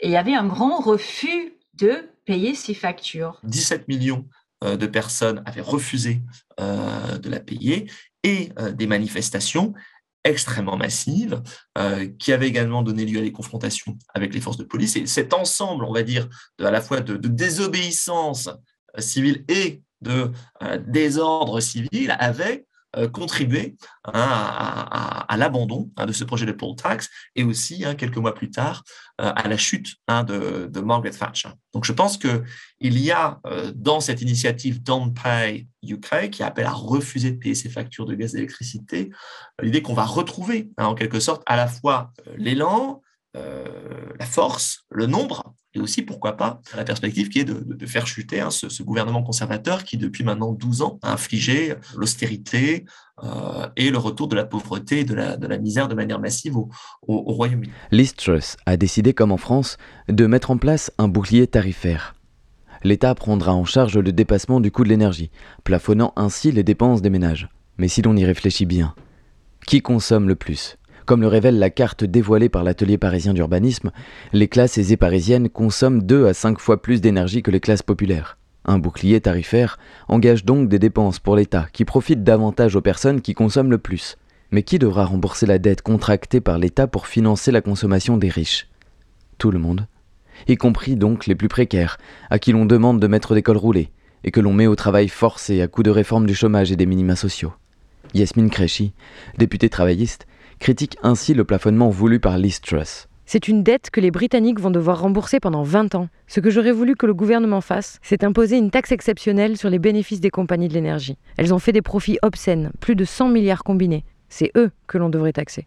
Et 0.00 0.08
il 0.08 0.12
y 0.12 0.16
avait 0.16 0.34
un 0.34 0.46
grand 0.46 0.78
refus 0.80 1.54
de 1.74 2.10
payer 2.24 2.54
ses 2.54 2.74
factures. 2.74 3.40
17 3.44 3.88
millions 3.88 4.26
euh, 4.64 4.76
de 4.76 4.86
personnes 4.86 5.42
avaient 5.46 5.60
refusé 5.60 6.22
euh, 6.60 7.18
de 7.18 7.28
la 7.28 7.40
payer 7.40 7.90
et 8.22 8.50
euh, 8.58 8.72
des 8.72 8.86
manifestations 8.86 9.74
extrêmement 10.26 10.76
massives 10.76 11.40
euh, 11.78 12.08
qui 12.18 12.32
avaient 12.32 12.48
également 12.48 12.82
donné 12.82 13.04
lieu 13.04 13.20
à 13.20 13.22
des 13.22 13.32
confrontations 13.32 13.96
avec 14.12 14.34
les 14.34 14.40
forces 14.40 14.56
de 14.56 14.64
police. 14.64 14.96
Et 14.96 15.06
cet 15.06 15.32
ensemble, 15.32 15.84
on 15.84 15.92
va 15.92 16.02
dire, 16.02 16.28
à 16.60 16.70
la 16.70 16.80
fois 16.80 17.00
de, 17.00 17.16
désobéissance 17.16 18.48
euh, 18.48 19.00
civile 19.00 19.44
et 19.48 19.82
de 20.06 20.30
euh, 20.62 20.78
désordre 20.86 21.60
civil 21.60 22.14
avait 22.18 22.66
euh, 22.96 23.08
contribué 23.08 23.76
hein, 24.04 24.12
à, 24.14 25.36
l'abandon 25.36 25.90
hein, 25.96 26.06
de 26.06 26.12
ce 26.12 26.24
projet 26.24 26.46
de 26.46 26.52
poll 26.52 26.76
tax 26.76 27.10
et 27.34 27.44
aussi, 27.44 27.84
hein, 27.84 27.94
quelques 27.94 28.16
mois 28.16 28.34
plus 28.34 28.50
tard, 28.50 28.84
euh, 29.20 29.32
à 29.34 29.48
la 29.48 29.56
chute 29.56 29.96
de, 30.08 30.80
Margaret 30.80 31.10
Thatcher. 31.10 31.50
Donc 31.74 31.84
je 31.84 31.92
pense 31.92 32.16
que 32.16 32.44
il 32.80 32.98
y 32.98 33.10
a 33.10 33.40
dans 33.74 34.00
cette 34.00 34.22
initiative 34.22 34.82
Don't 34.82 35.12
Pay 35.12 35.66
UK 35.82 36.30
qui 36.30 36.42
appelle 36.42 36.66
à 36.66 36.72
refuser 36.72 37.32
de 37.32 37.38
payer 37.38 37.54
ses 37.54 37.68
factures 37.68 38.06
de 38.06 38.14
gaz 38.14 38.34
et 38.34 38.38
d'électricité, 38.38 39.10
l'idée 39.60 39.82
qu'on 39.82 39.94
va 39.94 40.04
retrouver 40.04 40.70
en 40.78 40.94
quelque 40.94 41.20
sorte 41.20 41.42
à 41.46 41.56
la 41.56 41.66
fois 41.66 42.12
l'élan, 42.36 43.02
la 44.18 44.26
force, 44.26 44.84
le 44.90 45.06
nombre, 45.06 45.54
et 45.74 45.78
aussi, 45.78 46.02
pourquoi 46.02 46.36
pas, 46.38 46.60
la 46.74 46.84
perspective 46.84 47.28
qui 47.28 47.40
est 47.40 47.44
de, 47.44 47.86
faire 47.86 48.06
chuter 48.06 48.40
hein, 48.40 48.50
ce, 48.50 48.82
gouvernement 48.82 49.22
conservateur 49.22 49.84
qui, 49.84 49.98
depuis 49.98 50.24
maintenant 50.24 50.52
12 50.52 50.80
ans, 50.82 50.98
a 51.02 51.12
infligé 51.12 51.74
l'austérité 51.96 52.86
euh, 53.22 53.68
et 53.76 53.90
le 53.90 53.98
retour 53.98 54.28
de 54.28 54.36
la 54.36 54.44
pauvreté 54.46 55.00
et 55.00 55.04
de 55.04 55.14
la, 55.14 55.58
misère 55.58 55.88
de 55.88 55.94
manière 55.94 56.18
massive 56.18 56.56
au, 56.56 56.70
au- 57.06 57.24
au 57.26 57.32
Royaume-Uni. 57.32 57.70
Liz 57.90 58.14
Truss 58.14 58.56
a 58.64 58.76
décidé, 58.78 59.12
comme 59.12 59.32
en 59.32 59.36
France, 59.36 59.76
de 60.08 60.26
mettre 60.26 60.50
en 60.50 60.56
place 60.56 60.90
un 60.98 61.08
bouclier 61.08 61.46
tarifaire. 61.46 62.14
L'État 62.82 63.14
prendra 63.14 63.54
en 63.54 63.64
charge 63.64 63.98
le 63.98 64.12
dépassement 64.12 64.60
du 64.60 64.70
coût 64.70 64.84
de 64.84 64.88
l'énergie, 64.88 65.30
plafonnant 65.64 66.12
ainsi 66.16 66.52
les 66.52 66.62
dépenses 66.64 67.02
des 67.02 67.10
ménages. 67.10 67.48
Mais 67.78 67.88
si 67.88 68.00
l'on 68.00 68.16
y 68.16 68.24
réfléchit 68.24 68.66
bien, 68.66 68.94
qui 69.66 69.82
consomme 69.82 70.28
le 70.28 70.36
plus? 70.36 70.78
Comme 71.06 71.20
le 71.20 71.28
révèle 71.28 71.60
la 71.60 71.70
carte 71.70 72.02
dévoilée 72.02 72.48
par 72.48 72.64
l'atelier 72.64 72.98
parisien 72.98 73.32
d'urbanisme, 73.32 73.92
les 74.32 74.48
classes 74.48 74.76
aisées 74.76 74.96
parisiennes 74.96 75.48
consomment 75.48 76.02
2 76.02 76.26
à 76.26 76.34
5 76.34 76.58
fois 76.58 76.82
plus 76.82 77.00
d'énergie 77.00 77.42
que 77.42 77.52
les 77.52 77.60
classes 77.60 77.84
populaires. 77.84 78.38
Un 78.64 78.80
bouclier 78.80 79.20
tarifaire 79.20 79.78
engage 80.08 80.44
donc 80.44 80.68
des 80.68 80.80
dépenses 80.80 81.20
pour 81.20 81.36
l'État 81.36 81.68
qui 81.72 81.84
profitent 81.84 82.24
davantage 82.24 82.74
aux 82.74 82.80
personnes 82.80 83.20
qui 83.20 83.34
consomment 83.34 83.70
le 83.70 83.78
plus. 83.78 84.16
Mais 84.50 84.64
qui 84.64 84.80
devra 84.80 85.04
rembourser 85.04 85.46
la 85.46 85.60
dette 85.60 85.82
contractée 85.82 86.40
par 86.40 86.58
l'État 86.58 86.88
pour 86.88 87.06
financer 87.06 87.52
la 87.52 87.60
consommation 87.60 88.16
des 88.16 88.28
riches? 88.28 88.68
Tout 89.38 89.52
le 89.52 89.60
monde, 89.60 89.86
y 90.48 90.56
compris 90.56 90.96
donc 90.96 91.26
les 91.26 91.36
plus 91.36 91.48
précaires, 91.48 91.98
à 92.30 92.40
qui 92.40 92.50
l'on 92.50 92.66
demande 92.66 92.98
de 92.98 93.06
mettre 93.06 93.34
des 93.34 93.42
cols 93.42 93.56
roulés, 93.56 93.90
et 94.24 94.32
que 94.32 94.40
l'on 94.40 94.52
met 94.52 94.66
au 94.66 94.74
travail 94.74 95.06
forcé 95.06 95.62
à 95.62 95.68
coups 95.68 95.84
de 95.84 95.90
réforme 95.90 96.26
du 96.26 96.34
chômage 96.34 96.72
et 96.72 96.76
des 96.76 96.86
minima 96.86 97.14
sociaux. 97.14 97.52
Yasmine 98.14 98.50
Créchy, 98.50 98.92
députée 99.38 99.68
travailliste, 99.68 100.26
critique 100.58 100.96
ainsi 101.02 101.34
le 101.34 101.44
plafonnement 101.44 101.90
voulu 101.90 102.20
par 102.20 102.38
Liz 102.38 102.60
Truss. 102.60 103.08
C'est 103.28 103.48
une 103.48 103.64
dette 103.64 103.90
que 103.90 104.00
les 104.00 104.12
Britanniques 104.12 104.60
vont 104.60 104.70
devoir 104.70 105.00
rembourser 105.00 105.40
pendant 105.40 105.64
20 105.64 105.96
ans. 105.96 106.08
Ce 106.28 106.38
que 106.38 106.48
j'aurais 106.48 106.70
voulu 106.70 106.94
que 106.94 107.06
le 107.06 107.14
gouvernement 107.14 107.60
fasse, 107.60 107.98
c'est 108.00 108.22
imposer 108.22 108.56
une 108.56 108.70
taxe 108.70 108.92
exceptionnelle 108.92 109.56
sur 109.56 109.68
les 109.68 109.80
bénéfices 109.80 110.20
des 110.20 110.30
compagnies 110.30 110.68
de 110.68 110.74
l'énergie. 110.74 111.18
Elles 111.36 111.52
ont 111.52 111.58
fait 111.58 111.72
des 111.72 111.82
profits 111.82 112.18
obscènes, 112.22 112.70
plus 112.78 112.94
de 112.94 113.04
100 113.04 113.28
milliards 113.30 113.64
combinés. 113.64 114.04
C'est 114.28 114.52
eux 114.56 114.70
que 114.86 114.96
l'on 114.96 115.08
devrait 115.08 115.32
taxer. 115.32 115.66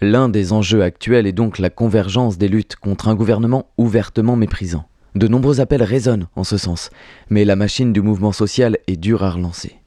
L'un 0.00 0.28
des 0.28 0.52
enjeux 0.52 0.82
actuels 0.82 1.26
est 1.26 1.32
donc 1.32 1.58
la 1.58 1.68
convergence 1.68 2.38
des 2.38 2.48
luttes 2.48 2.76
contre 2.76 3.08
un 3.08 3.16
gouvernement 3.16 3.70
ouvertement 3.76 4.36
méprisant. 4.36 4.86
De 5.16 5.26
nombreux 5.26 5.60
appels 5.60 5.82
résonnent 5.82 6.28
en 6.36 6.44
ce 6.44 6.56
sens, 6.56 6.90
mais 7.28 7.44
la 7.44 7.56
machine 7.56 7.92
du 7.92 8.00
mouvement 8.00 8.32
social 8.32 8.78
est 8.86 8.96
dure 8.96 9.24
à 9.24 9.30
relancer. 9.30 9.80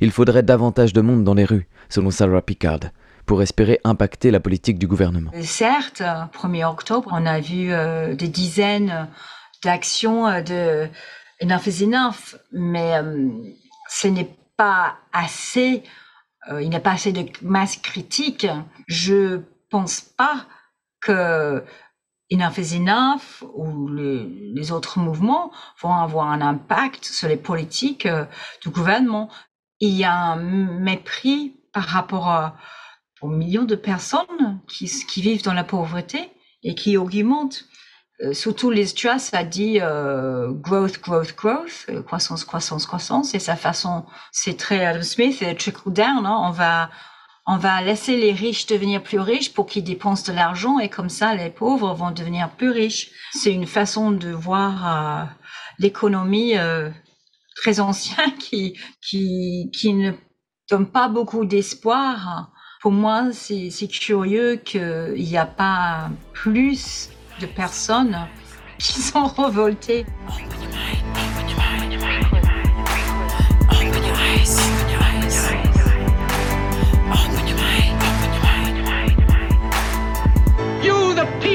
Il 0.00 0.12
faudrait 0.12 0.44
davantage 0.44 0.92
de 0.92 1.00
monde 1.00 1.24
dans 1.24 1.34
les 1.34 1.44
rues, 1.44 1.66
selon 1.88 2.12
Sarah 2.12 2.42
Pickard, 2.42 2.80
pour 3.26 3.42
espérer 3.42 3.80
impacter 3.84 4.30
la 4.30 4.40
politique 4.40 4.78
du 4.78 4.86
gouvernement. 4.86 5.30
Et 5.34 5.42
Certes, 5.42 6.00
euh, 6.00 6.24
1er 6.32 6.64
octobre, 6.64 7.10
on 7.12 7.26
a 7.26 7.40
vu 7.40 7.72
euh, 7.72 8.14
des 8.14 8.28
dizaines 8.28 9.08
d'actions 9.62 10.26
euh, 10.26 10.40
de 10.40 10.88
Enough 11.42 11.66
is 11.66 11.84
Enough, 11.84 12.36
mais 12.52 12.96
euh, 12.96 13.28
ce 13.88 14.08
n'est 14.08 14.36
pas 14.56 14.96
assez, 15.12 15.82
euh, 16.50 16.62
il 16.62 16.68
n'y 16.68 16.76
a 16.76 16.80
pas 16.80 16.92
assez 16.92 17.12
de 17.12 17.26
masse 17.42 17.76
critique. 17.76 18.46
Je 18.86 19.40
pense 19.70 20.00
pas 20.00 20.44
que 21.00 21.64
Enough 22.30 22.58
is 22.58 22.76
Enough 22.76 23.42
ou 23.54 23.88
les, 23.88 24.24
les 24.54 24.72
autres 24.72 24.98
mouvements 24.98 25.50
vont 25.80 25.94
avoir 25.94 26.28
un 26.28 26.42
impact 26.42 27.04
sur 27.06 27.28
les 27.28 27.38
politiques 27.38 28.06
euh, 28.06 28.24
du 28.62 28.68
gouvernement. 28.68 29.30
Il 29.80 29.94
y 29.94 30.04
a 30.04 30.14
un 30.14 30.36
mépris 30.36 31.56
par 31.72 31.84
rapport 31.84 32.28
à, 32.28 32.56
aux 33.22 33.28
millions 33.28 33.64
de 33.64 33.74
personnes 33.74 34.60
qui, 34.68 34.90
qui 35.06 35.22
vivent 35.22 35.42
dans 35.42 35.54
la 35.54 35.64
pauvreté 35.64 36.30
et 36.62 36.74
qui 36.74 36.96
augmentent. 36.96 37.64
Euh, 38.22 38.34
surtout 38.34 38.70
les 38.70 38.86
Truss 38.86 39.32
a 39.32 39.44
dit 39.44 39.78
euh, 39.80 40.50
growth, 40.50 41.00
growth, 41.00 41.34
growth, 41.36 41.86
euh, 41.88 42.02
croissance, 42.02 42.44
croissance, 42.44 42.86
croissance. 42.86 43.34
Et 43.34 43.38
sa 43.38 43.56
façon, 43.56 44.04
c'est 44.30 44.56
très 44.56 44.84
Adam 44.84 45.02
Smith, 45.02 45.42
trickle 45.58 45.92
down. 45.92 46.26
Hein, 46.26 46.38
on 46.44 46.50
va 46.50 46.90
on 47.46 47.56
va 47.56 47.80
laisser 47.80 48.16
les 48.18 48.32
riches 48.32 48.66
devenir 48.66 49.02
plus 49.02 49.18
riches 49.18 49.52
pour 49.54 49.66
qu'ils 49.66 49.82
dépensent 49.82 50.30
de 50.30 50.36
l'argent 50.36 50.78
et 50.78 50.90
comme 50.90 51.08
ça 51.08 51.34
les 51.34 51.50
pauvres 51.50 51.94
vont 51.94 52.10
devenir 52.10 52.50
plus 52.50 52.70
riches. 52.70 53.10
C'est 53.32 53.52
une 53.52 53.66
façon 53.66 54.12
de 54.12 54.30
voir 54.30 54.86
euh, 54.86 55.24
l'économie 55.78 56.54
très 57.56 57.80
ancienne 57.80 58.34
qui 58.38 58.78
qui 59.00 59.70
qui 59.72 59.94
ne 59.94 60.12
donne 60.70 60.86
pas 60.86 61.08
beaucoup 61.08 61.46
d'espoir 61.46 62.52
Pour 62.80 62.92
moi, 62.92 63.28
c'est 63.32 63.88
curieux 63.88 64.56
qu'il 64.56 65.12
n'y 65.18 65.36
a 65.36 65.44
pas 65.44 66.08
plus 66.32 67.10
de 67.38 67.44
personnes 67.44 68.16
qui 68.78 69.02
sont 69.02 69.26
révoltées. 69.38 70.06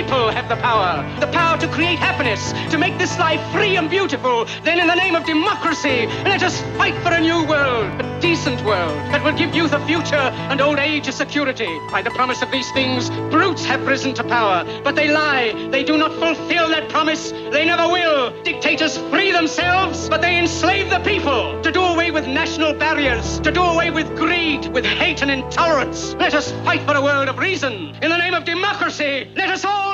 People 0.06 0.30
have 0.30 0.48
the 0.48 0.56
power. 0.58 1.02
The 1.20 1.28
power 1.28 1.58
to 1.58 1.68
create 1.68 1.98
happiness, 1.98 2.54
to 2.70 2.78
make 2.78 3.00
this 3.00 3.18
life 3.18 3.42
free 3.52 3.76
and 3.76 3.90
beautiful. 3.90 4.46
Then, 4.64 4.80
in 4.80 4.86
the 4.86 4.94
name 4.94 5.16
of 5.16 5.26
democracy, 5.26 6.06
let 6.24 6.44
us 6.44 6.62
fight 6.78 6.94
for 7.02 7.12
a 7.12 7.20
new 7.20 7.44
world, 7.48 7.90
a 8.00 8.20
decent 8.22 8.64
world 8.64 8.96
that 9.12 9.24
will 9.24 9.34
give 9.34 9.56
youth 9.56 9.74
a 9.74 9.84
future 9.88 10.28
and 10.52 10.62
old 10.62 10.78
age 10.78 11.08
a 11.08 11.12
security. 11.12 11.80
By 11.92 12.04
the 12.04 12.12
promise 12.12 12.44
of 12.44 12.52
these 12.52 12.72
things, 12.74 13.10
brutes 13.32 13.66
have 13.66 13.88
risen 13.88 14.14
to 14.16 14.24
power, 14.24 14.64
but 14.84 14.96
they 14.96 15.10
lie. 15.10 15.70
They 15.72 15.84
do 15.84 15.98
not 15.98 16.12
fulfill 16.12 16.70
that 16.70 16.88
promise. 16.90 17.32
They 17.56 17.64
never 17.64 17.88
will. 17.88 18.44
Dictators 18.44 18.98
free 19.10 19.32
themselves, 19.32 20.10
but 20.10 20.22
they 20.22 20.38
enslave 20.38 20.90
the 20.90 21.00
people. 21.00 21.62
To 21.62 21.72
do 21.72 21.82
away 21.82 22.12
with 22.12 22.28
national 22.28 22.74
barriers, 22.74 23.40
to 23.40 23.52
do 23.52 23.64
away 23.64 23.92
with 23.92 24.08
greed, 24.18 24.66
with 24.76 24.84
hate 24.84 25.22
and 25.22 25.32
intolerance. 25.32 26.16
Let 26.20 26.34
us 26.34 26.52
fight 26.66 26.82
for 26.82 26.96
a 26.96 27.02
world 27.02 27.30
of 27.30 27.40
reason. 27.40 27.96
In 28.04 28.10
the 28.10 28.18
name 28.18 28.34
of 28.34 28.44
democracy, 28.44 29.32
let 29.38 29.50
us 29.50 29.64
all 29.64 29.86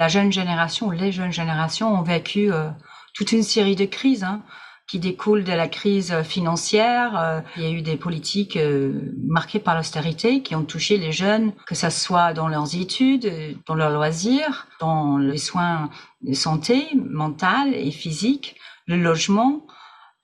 la 0.00 0.06
jeune 0.06 0.30
génération, 0.30 0.90
les 0.90 1.10
jeunes 1.10 1.32
générations 1.32 1.98
ont 1.98 2.02
vécu 2.02 2.52
euh, 2.52 2.70
toute 3.14 3.32
une 3.32 3.42
série 3.42 3.74
de 3.74 3.84
crises 3.84 4.22
hein, 4.22 4.42
qui 4.86 5.00
découlent 5.00 5.42
de 5.42 5.52
la 5.52 5.66
crise 5.66 6.22
financière. 6.22 7.18
Euh, 7.18 7.40
il 7.56 7.62
y 7.64 7.66
a 7.66 7.70
eu 7.70 7.82
des 7.82 7.96
politiques 7.96 8.56
euh, 8.56 9.12
marquées 9.26 9.58
par 9.58 9.74
l'austérité 9.74 10.42
qui 10.42 10.54
ont 10.54 10.62
touché 10.62 10.98
les 10.98 11.10
jeunes, 11.10 11.52
que 11.66 11.74
ce 11.74 11.90
soit 11.90 12.32
dans 12.32 12.46
leurs 12.46 12.76
études, 12.76 13.28
dans 13.66 13.74
leurs 13.74 13.90
loisirs, 13.90 14.68
dans 14.78 15.18
les 15.18 15.38
soins 15.38 15.90
de 16.22 16.32
santé 16.32 16.88
mentale 16.94 17.74
et 17.74 17.90
physique, 17.90 18.56
le 18.86 18.96
logement. 18.96 19.66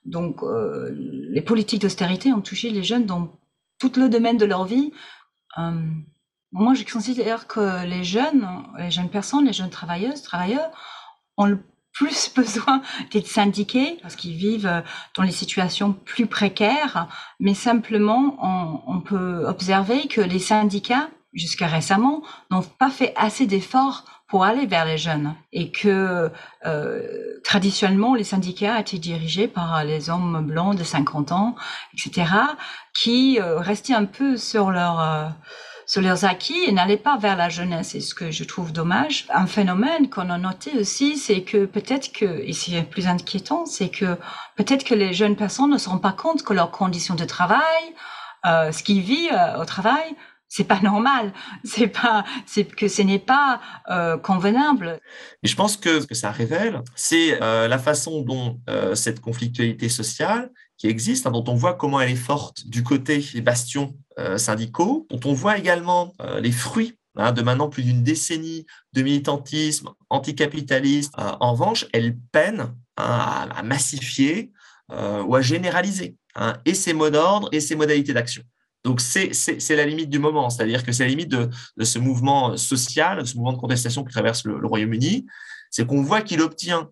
Donc, 0.04 0.40
les 0.92 1.40
politiques 1.40 1.82
d'austérité 1.82 2.32
ont 2.32 2.40
touché 2.40 2.70
les 2.70 2.82
jeunes 2.82 3.06
dans 3.06 3.38
tout 3.78 3.92
le 3.96 4.08
domaine 4.08 4.36
de 4.36 4.44
leur 4.44 4.64
vie. 4.64 4.92
Moi, 6.52 6.74
je 6.74 6.84
considère 6.84 7.46
que 7.46 7.84
les 7.84 8.04
jeunes, 8.04 8.46
les 8.78 8.90
jeunes 8.90 9.08
personnes, 9.08 9.46
les 9.46 9.52
jeunes 9.52 9.70
travailleuses, 9.70 10.22
travailleurs, 10.22 10.70
ont 11.36 11.46
le 11.46 11.58
plus 11.92 12.32
besoin 12.36 12.82
d'être 13.10 13.26
syndiqués 13.26 13.98
parce 14.02 14.16
qu'ils 14.16 14.36
vivent 14.36 14.82
dans 15.16 15.22
les 15.22 15.32
situations 15.32 15.92
plus 15.92 16.26
précaires. 16.26 17.08
Mais 17.40 17.54
simplement, 17.54 18.36
on, 18.86 19.00
peut 19.00 19.44
observer 19.46 20.06
que 20.08 20.20
les 20.20 20.38
syndicats, 20.38 21.08
jusqu'à 21.32 21.66
récemment, 21.66 22.22
n'ont 22.50 22.62
pas 22.62 22.90
fait 22.90 23.12
assez 23.16 23.46
d'efforts 23.46 24.04
pour 24.34 24.42
aller 24.42 24.66
vers 24.66 24.84
les 24.84 24.98
jeunes 24.98 25.36
et 25.52 25.70
que 25.70 26.28
euh, 26.66 27.02
traditionnellement 27.44 28.16
les 28.16 28.24
syndicats 28.24 28.80
étaient 28.80 28.98
dirigés 28.98 29.46
par 29.46 29.84
les 29.84 30.10
hommes 30.10 30.44
blancs 30.44 30.76
de 30.76 30.82
50 30.82 31.30
ans, 31.30 31.54
etc., 31.92 32.32
qui 32.92 33.38
euh, 33.40 33.60
restaient 33.60 33.94
un 33.94 34.06
peu 34.06 34.36
sur 34.36 34.70
euh, 34.70 35.28
sur 35.86 36.02
leurs 36.02 36.24
acquis 36.24 36.64
et 36.66 36.72
n'allaient 36.72 36.96
pas 36.96 37.16
vers 37.16 37.36
la 37.36 37.48
jeunesse. 37.48 37.94
Et 37.94 38.00
ce 38.00 38.12
que 38.12 38.32
je 38.32 38.42
trouve 38.42 38.72
dommage, 38.72 39.26
un 39.32 39.46
phénomène 39.46 40.10
qu'on 40.10 40.28
a 40.30 40.38
noté 40.38 40.72
aussi, 40.80 41.16
c'est 41.16 41.42
que 41.42 41.64
peut-être 41.64 42.12
que, 42.12 42.24
et 42.24 42.52
c'est 42.52 42.82
plus 42.82 43.06
inquiétant, 43.06 43.66
c'est 43.66 43.88
que 43.88 44.18
peut-être 44.56 44.82
que 44.82 44.96
les 44.96 45.12
jeunes 45.12 45.36
personnes 45.36 45.70
ne 45.70 45.78
se 45.78 45.88
rendent 45.88 46.02
pas 46.02 46.10
compte 46.10 46.42
que 46.42 46.54
leurs 46.54 46.72
conditions 46.72 47.14
de 47.14 47.24
travail, 47.24 47.84
ce 48.44 48.82
qu'ils 48.82 49.00
vivent 49.00 49.38
au 49.60 49.64
travail, 49.64 50.16
c'est 50.54 50.64
pas 50.64 50.80
normal, 50.80 51.32
c'est 51.64 51.88
pas, 51.88 52.24
c'est 52.46 52.64
que 52.64 52.86
ce 52.86 53.02
n'est 53.02 53.18
pas 53.18 53.60
euh, 53.90 54.16
convenable. 54.16 55.00
Et 55.42 55.48
je 55.48 55.56
pense 55.56 55.76
que 55.76 56.00
ce 56.00 56.06
que 56.06 56.14
ça 56.14 56.30
révèle, 56.30 56.80
c'est 56.94 57.42
euh, 57.42 57.66
la 57.66 57.78
façon 57.78 58.22
dont 58.22 58.60
euh, 58.70 58.94
cette 58.94 59.20
conflictualité 59.20 59.88
sociale 59.88 60.52
qui 60.76 60.86
existe, 60.86 61.26
hein, 61.26 61.32
dont 61.32 61.42
on 61.48 61.54
voit 61.54 61.74
comment 61.74 62.00
elle 62.00 62.10
est 62.10 62.14
forte 62.14 62.68
du 62.68 62.84
côté 62.84 63.18
des 63.34 63.40
bastions 63.40 63.96
syndicaux, 64.36 65.08
dont 65.10 65.28
on 65.28 65.32
voit 65.32 65.58
également 65.58 66.12
les 66.38 66.52
fruits 66.52 66.96
hein, 67.16 67.32
de 67.32 67.42
maintenant 67.42 67.68
plus 67.68 67.82
d'une 67.82 68.04
décennie 68.04 68.64
de 68.92 69.02
militantisme 69.02 69.90
anticapitaliste. 70.08 71.12
En 71.16 71.50
revanche, 71.50 71.86
elle 71.92 72.16
peine 72.30 72.76
hein, 72.96 73.48
à, 73.50 73.62
massifier 73.64 74.52
ou 74.88 75.34
à 75.34 75.42
généraliser 75.42 76.14
et 76.64 76.74
ses 76.74 76.92
mots 76.92 77.10
d'ordre 77.10 77.48
et 77.50 77.58
ses 77.58 77.74
modalités 77.74 78.12
d'action. 78.12 78.44
Donc, 78.84 79.00
c'est 79.00 79.32
la 79.70 79.86
limite 79.86 80.10
du 80.10 80.18
moment, 80.18 80.50
c'est-à-dire 80.50 80.84
que 80.84 80.92
c'est 80.92 81.04
la 81.04 81.08
limite 81.08 81.30
de, 81.30 81.48
ce 81.82 81.98
mouvement 81.98 82.56
social, 82.56 83.20
de 83.20 83.24
ce 83.24 83.36
mouvement 83.36 83.54
de 83.54 83.58
contestation 83.58 84.04
qui 84.04 84.12
traverse 84.12 84.44
le 84.44 84.66
Royaume-Uni, 84.66 85.26
c'est 85.70 85.86
qu'on 85.86 86.02
voit 86.02 86.22
qu'il 86.22 86.40
obtient 86.40 86.90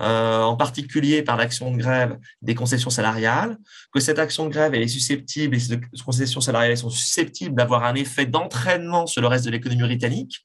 euh, 0.00 0.42
en 0.42 0.56
particulier 0.56 1.22
par 1.22 1.36
l'action 1.36 1.72
de 1.72 1.76
grève 1.76 2.18
des 2.40 2.54
concessions 2.54 2.90
salariales, 2.90 3.58
que 3.92 3.98
cette 3.98 4.20
action 4.20 4.44
de 4.44 4.50
grève 4.50 4.72
elle 4.74 4.82
est 4.82 4.86
susceptible, 4.88 5.56
et 5.56 5.58
ces 5.58 5.80
concessions 6.04 6.40
salariales 6.40 6.76
sont 6.76 6.90
susceptibles 6.90 7.56
d'avoir 7.56 7.82
un 7.82 7.96
effet 7.96 8.24
d'entraînement 8.24 9.08
sur 9.08 9.22
le 9.22 9.26
reste 9.26 9.44
de 9.46 9.50
l'économie 9.50 9.82
britannique, 9.82 10.44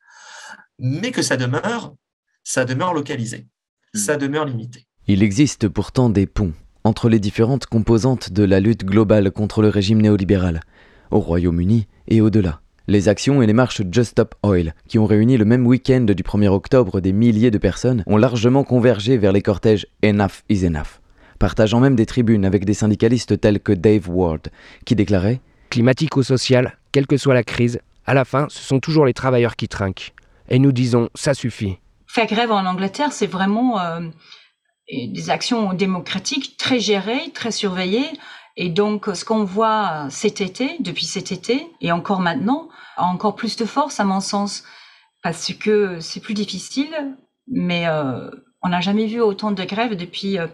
mais 0.80 1.12
que 1.12 1.22
ça 1.22 1.38
demeure, 1.38 1.94
ça 2.44 2.66
demeure 2.66 2.96
localisé, 2.96 3.46
hmm. 3.94 4.00
ça 4.00 4.18
demeure 4.18 4.46
limité. 4.46 4.88
Il 5.08 5.22
existe 5.22 5.68
pourtant 5.68 6.10
des 6.10 6.26
ponts 6.26 6.54
entre 6.84 7.08
les 7.08 7.20
différentes 7.20 7.68
composantes 7.68 8.32
de 8.32 8.44
la 8.44 8.60
lutte 8.60 8.86
globale 8.86 9.30
contre 9.30 9.62
le 9.62 9.70
régime 9.70 10.02
néolibéral, 10.02 10.62
au 11.14 11.20
Royaume-Uni 11.20 11.88
et 12.08 12.22
au-delà. 12.22 12.60
Les 12.88 13.08
actions 13.08 13.42
et 13.42 13.48
les 13.48 13.54
marches 13.54 13.82
Just 13.90 14.12
Stop 14.12 14.36
Oil, 14.44 14.76
qui 14.90 15.00
ont 15.00 15.06
réuni 15.06 15.38
le 15.38 15.46
même 15.46 15.66
week-end 15.66 16.02
du 16.02 16.24
1er 16.24 16.50
octobre 16.50 17.00
des 17.00 17.14
milliers 17.14 17.52
de 17.52 17.58
personnes, 17.58 18.04
ont 18.08 18.18
largement 18.18 18.66
convergé 18.66 19.18
vers 19.18 19.32
les 19.32 19.42
cortèges 19.42 19.88
Enough 20.04 20.44
is 20.50 20.66
Enough, 20.66 21.00
partageant 21.40 21.80
même 21.80 21.96
des 21.96 22.06
tribunes 22.06 22.44
avec 22.44 22.66
des 22.66 22.74
syndicalistes 22.74 23.40
tels 23.40 23.62
que 23.62 23.72
Dave 23.72 24.10
Ward, 24.10 24.50
qui 24.86 24.96
déclarait 24.96 25.40
Climatique 25.70 26.18
ou 26.18 26.24
social, 26.24 26.78
quelle 26.92 27.08
que 27.08 27.18
soit 27.18 27.34
la 27.34 27.44
crise, 27.44 27.80
à 28.06 28.14
la 28.14 28.26
fin, 28.26 28.48
ce 28.50 28.62
sont 28.62 28.80
toujours 28.80 29.06
les 29.06 29.14
travailleurs 29.14 29.56
qui 29.56 29.70
trinquent. 29.70 30.14
Et 30.50 30.60
nous 30.60 30.74
disons, 30.74 31.10
ça 31.16 31.34
suffit. 31.34 31.78
Faire 32.06 32.28
grève 32.28 32.52
en 32.52 32.66
Angleterre, 32.66 33.14
c'est 33.14 33.28
vraiment 33.28 33.80
euh, 33.80 34.02
des 34.92 35.30
actions 35.30 35.74
démocratiques 35.74 36.58
très 36.58 36.80
gérées, 36.80 37.32
très 37.34 37.52
surveillées. 37.52 38.10
Et 38.56 38.70
donc, 38.70 39.08
ce 39.14 39.26
qu'on 39.26 39.44
voit 39.44 40.08
cet 40.10 40.40
été, 40.40 40.78
depuis 40.80 41.06
cet 41.06 41.32
été, 41.32 41.68
et 41.82 41.92
encore 41.92 42.20
maintenant, 42.20 42.70
a 42.98 43.06
encore 43.06 43.36
plus 43.36 43.56
de 43.56 43.66
force 43.66 44.00
à 44.00 44.04
mon 44.04 44.20
sens, 44.20 44.64
parce 45.24 45.52
que 45.54 46.00
c'est 46.00 46.20
plus 46.20 46.36
difficile, 46.36 46.94
mais 47.48 47.88
euh, 47.88 48.30
on 48.62 48.70
n'a 48.70 48.82
jamais 48.82 49.08
vu 49.08 49.22
autant 49.22 49.52
de 49.52 49.64
grèves 49.64 49.96
depuis 49.96 50.38
euh, 50.38 50.48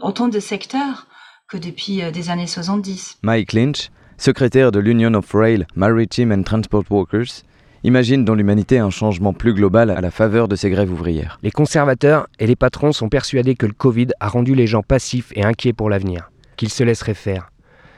autant 0.00 0.28
de 0.28 0.40
secteurs 0.40 1.08
que 1.48 1.58
depuis 1.58 2.02
euh, 2.02 2.10
des 2.10 2.30
années 2.30 2.46
70. 2.46 3.18
Mike 3.22 3.52
Lynch, 3.52 3.90
secrétaire 4.16 4.72
de 4.72 4.78
l'Union 4.78 5.12
of 5.14 5.30
Rail, 5.32 5.66
Maritime 5.76 6.32
and 6.32 6.44
Transport 6.44 6.84
Workers, 6.90 7.42
imagine 7.84 8.24
dans 8.24 8.34
l'humanité 8.34 8.78
un 8.78 8.90
changement 8.90 9.34
plus 9.34 9.52
global 9.52 9.90
à 9.90 10.00
la 10.00 10.10
faveur 10.10 10.48
de 10.48 10.56
ces 10.56 10.70
grèves 10.70 10.92
ouvrières. 10.92 11.38
Les 11.42 11.50
conservateurs 11.50 12.28
et 12.38 12.46
les 12.46 12.56
patrons 12.56 12.92
sont 12.92 13.10
persuadés 13.10 13.56
que 13.56 13.66
le 13.66 13.72
Covid 13.72 14.08
a 14.20 14.28
rendu 14.28 14.54
les 14.54 14.66
gens 14.66 14.82
passifs 14.82 15.32
et 15.34 15.44
inquiets 15.44 15.74
pour 15.74 15.90
l'avenir 15.90 16.30
qu'il 16.60 16.68
se 16.68 16.84
laisserait 16.84 17.14
faire. 17.14 17.50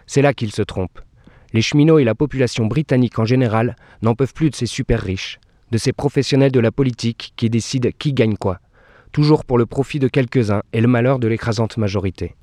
C'est 0.07 0.23
là 0.23 0.33
qu'il 0.33 0.53
se 0.53 0.63
trompe. 0.63 1.01
Les 1.53 1.63
cheminots 1.63 1.99
et 1.99 2.05
la 2.05 2.15
population 2.15 2.67
britannique 2.67 3.19
en 3.19 3.25
général 3.25 3.75
n'en 4.03 4.15
peuvent 4.15 4.33
plus 4.33 4.51
de 4.51 4.55
ces 4.55 4.67
super 4.67 5.01
riches, 5.01 5.41
de 5.73 5.79
ces 5.79 5.93
professionnels 5.93 6.53
de 6.53 6.61
la 6.61 6.71
politique 6.71 7.33
qui 7.35 7.51
décident 7.51 7.91
qui 7.99 8.13
gagne 8.13 8.37
quoi, 8.37 8.61
toujours 9.11 9.45
pour 9.45 9.59
le 9.59 9.67
profit 9.67 9.99
de 9.99 10.07
quelques-uns 10.07 10.63
et 10.73 10.81
le 10.81 10.87
malheur 10.87 11.19
de 11.19 11.27
l'écrasante 11.27 11.77
majorité. 11.77 12.37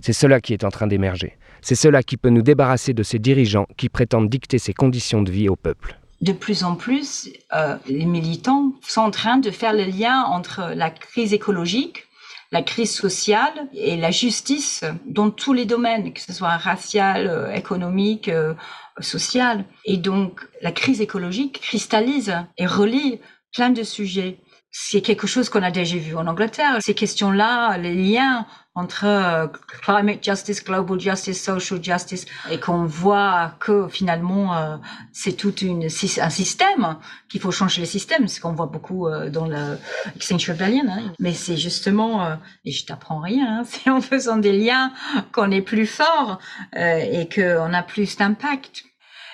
C'est 0.00 0.12
cela 0.12 0.40
qui 0.40 0.52
est 0.52 0.62
en 0.62 0.70
train 0.70 0.86
d'émerger. 0.86 1.36
C'est 1.62 1.74
cela 1.74 2.04
qui 2.04 2.16
peut 2.16 2.30
nous 2.30 2.42
débarrasser 2.42 2.94
de 2.94 3.02
ces 3.02 3.18
dirigeants 3.18 3.66
qui 3.76 3.88
prétendent 3.88 4.30
dicter 4.30 4.58
ces 4.58 4.72
conditions 4.72 5.22
de 5.22 5.32
vie 5.32 5.48
au 5.48 5.56
peuple. 5.56 5.98
De 6.20 6.30
plus 6.30 6.62
en 6.62 6.76
plus, 6.76 7.28
euh, 7.56 7.76
les 7.88 8.06
militants 8.06 8.72
sont 8.86 9.00
en 9.00 9.10
train 9.10 9.38
de 9.38 9.50
faire 9.50 9.72
le 9.72 9.84
lien 9.84 10.22
entre 10.22 10.74
la 10.76 10.90
crise 10.90 11.32
écologique 11.32 12.06
la 12.52 12.62
crise 12.62 12.92
sociale 12.92 13.68
et 13.72 13.96
la 13.96 14.10
justice 14.10 14.84
dans 15.04 15.30
tous 15.30 15.52
les 15.52 15.64
domaines, 15.64 16.12
que 16.12 16.20
ce 16.20 16.32
soit 16.32 16.56
racial, 16.56 17.26
euh, 17.26 17.52
économique, 17.52 18.28
euh, 18.28 18.54
social. 19.00 19.64
Et 19.84 19.96
donc, 19.96 20.40
la 20.62 20.72
crise 20.72 21.00
écologique 21.00 21.60
cristallise 21.60 22.34
et 22.56 22.66
relie 22.66 23.20
plein 23.52 23.70
de 23.70 23.82
sujets 23.82 24.38
c'est 24.78 25.00
quelque 25.00 25.26
chose 25.26 25.48
qu'on 25.48 25.62
a 25.62 25.70
déjà 25.70 25.96
vu 25.96 26.14
en 26.16 26.26
Angleterre. 26.26 26.76
Ces 26.80 26.92
questions-là, 26.92 27.78
les 27.78 27.94
liens 27.94 28.46
entre 28.74 29.06
euh, 29.06 29.46
climate 29.80 30.22
justice, 30.22 30.62
global 30.62 31.00
justice, 31.00 31.42
social 31.42 31.82
justice, 31.82 32.26
et 32.50 32.60
qu'on 32.60 32.84
voit 32.84 33.54
que 33.58 33.88
finalement 33.88 34.54
euh, 34.54 34.76
c'est 35.12 35.32
tout 35.32 35.54
une, 35.60 35.84
un 35.84 36.30
système 36.30 36.98
qu'il 37.30 37.40
faut 37.40 37.52
changer 37.52 37.80
le 37.80 37.86
système, 37.86 38.28
ce 38.28 38.38
qu'on 38.38 38.52
voit 38.52 38.66
beaucoup 38.66 39.08
euh, 39.08 39.30
dans 39.30 39.46
le 39.46 39.78
Extinction 40.14 40.52
Rebellion. 40.52 40.84
Hein. 40.90 41.14
Mais 41.20 41.32
c'est 41.32 41.56
justement, 41.56 42.36
et 42.66 42.70
je 42.70 42.84
t'apprends 42.84 43.20
rien, 43.20 43.60
hein, 43.60 43.62
c'est 43.66 43.88
en 43.88 44.02
faisant 44.02 44.36
des 44.36 44.52
liens 44.52 44.92
qu'on 45.32 45.50
est 45.52 45.62
plus 45.62 45.86
fort 45.86 46.38
et 46.76 47.26
qu'on 47.34 47.72
a 47.72 47.82
plus 47.82 48.18
d'impact. 48.18 48.84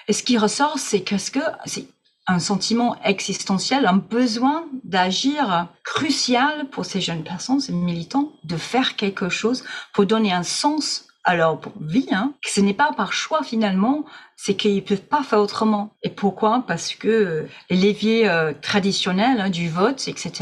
Et 0.07 0.13
ce 0.13 0.23
qui 0.23 0.39
ressort, 0.39 0.79
c'est 0.79 1.01
qu'est-ce 1.01 1.33
que 1.33 1.41
c'est 1.65 1.89
un 2.27 2.39
sentiment 2.39 2.97
existentiel, 3.03 3.87
un 3.87 3.97
besoin 3.97 4.67
d'agir 4.85 5.69
crucial 5.85 6.69
pour 6.71 6.85
ces 6.85 7.01
jeunes 7.01 7.25
personnes, 7.25 7.61
ces 7.61 7.73
militants, 7.73 8.33
de 8.45 8.57
faire 8.57 8.97
quelque 8.97 9.29
chose 9.29 9.65
pour 9.93 10.07
donner 10.07 10.33
un 10.33 10.45
sens 10.45 11.07
à 11.25 11.37
leur 11.37 11.61
vie. 11.81 12.09
Hein. 12.13 12.33
Ce 12.45 12.61
n'est 12.61 12.75
pas 12.75 12.93
par 12.93 13.13
choix 13.13 13.43
finalement, 13.43 14.05
c'est 14.37 14.55
qu'ils 14.55 14.77
ne 14.77 14.81
peuvent 14.81 15.03
pas 15.03 15.23
faire 15.23 15.39
autrement. 15.41 15.95
Et 16.03 16.11
pourquoi? 16.11 16.65
Parce 16.67 16.95
que 16.95 17.47
les 17.71 17.77
leviers 17.77 18.29
euh, 18.29 18.53
traditionnels 18.61 19.41
hein, 19.41 19.51
du 19.51 19.69
vote, 19.69 20.09
etc., 20.09 20.33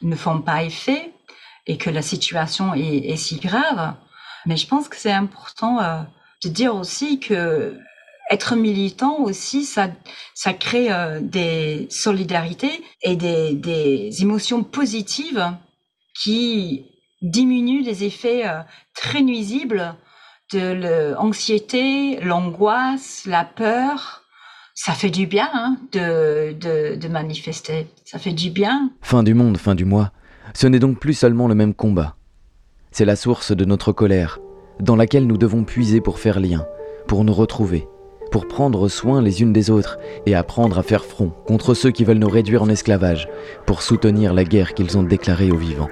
ne 0.00 0.16
font 0.16 0.40
pas 0.40 0.62
effet 0.64 1.12
et 1.66 1.76
que 1.76 1.90
la 1.90 2.02
situation 2.02 2.74
est, 2.74 3.10
est 3.10 3.16
si 3.16 3.38
grave. 3.38 3.94
Mais 4.46 4.56
je 4.56 4.66
pense 4.66 4.88
que 4.88 4.96
c'est 4.96 5.12
important 5.12 5.80
euh, 5.80 6.02
de 6.44 6.48
dire 6.48 6.74
aussi 6.74 7.20
que 7.20 7.76
être 8.30 8.56
militant 8.56 9.20
aussi, 9.20 9.64
ça, 9.64 9.90
ça 10.34 10.52
crée 10.52 10.92
euh, 10.92 11.20
des 11.20 11.86
solidarités 11.90 12.82
et 13.02 13.16
des, 13.16 13.54
des, 13.54 14.22
émotions 14.22 14.62
positives 14.62 15.44
qui 16.22 16.86
diminuent 17.20 17.84
les 17.84 18.04
effets 18.04 18.46
euh, 18.46 18.60
très 18.94 19.22
nuisibles 19.22 19.94
de 20.52 21.14
l'anxiété, 21.14 22.20
l'angoisse, 22.20 23.24
la 23.26 23.44
peur. 23.44 24.22
Ça 24.74 24.92
fait 24.92 25.10
du 25.10 25.26
bien 25.26 25.50
hein, 25.52 25.76
de, 25.92 26.52
de, 26.52 26.96
de 26.96 27.08
manifester. 27.08 27.86
Ça 28.04 28.18
fait 28.18 28.32
du 28.32 28.50
bien. 28.50 28.90
Fin 29.02 29.22
du 29.22 29.34
monde, 29.34 29.58
fin 29.58 29.74
du 29.74 29.84
mois. 29.84 30.12
Ce 30.54 30.66
n'est 30.66 30.78
donc 30.78 30.98
plus 30.98 31.14
seulement 31.14 31.48
le 31.48 31.54
même 31.54 31.74
combat. 31.74 32.16
C'est 32.90 33.04
la 33.04 33.16
source 33.16 33.52
de 33.52 33.64
notre 33.64 33.92
colère, 33.92 34.38
dans 34.80 34.96
laquelle 34.96 35.26
nous 35.26 35.38
devons 35.38 35.64
puiser 35.64 36.00
pour 36.00 36.18
faire 36.18 36.40
lien, 36.40 36.66
pour 37.06 37.24
nous 37.24 37.32
retrouver, 37.32 37.86
pour 38.32 38.48
prendre 38.48 38.88
soin 38.88 39.22
les 39.22 39.42
unes 39.42 39.52
des 39.52 39.70
autres 39.70 39.98
et 40.26 40.34
apprendre 40.34 40.78
à 40.78 40.82
faire 40.82 41.04
front 41.04 41.30
contre 41.46 41.74
ceux 41.74 41.90
qui 41.90 42.04
veulent 42.04 42.18
nous 42.18 42.28
réduire 42.28 42.62
en 42.62 42.68
esclavage, 42.68 43.28
pour 43.66 43.82
soutenir 43.82 44.32
la 44.34 44.44
guerre 44.44 44.74
qu'ils 44.74 44.98
ont 44.98 45.02
déclarée 45.02 45.52
aux 45.52 45.58
vivants. 45.58 45.90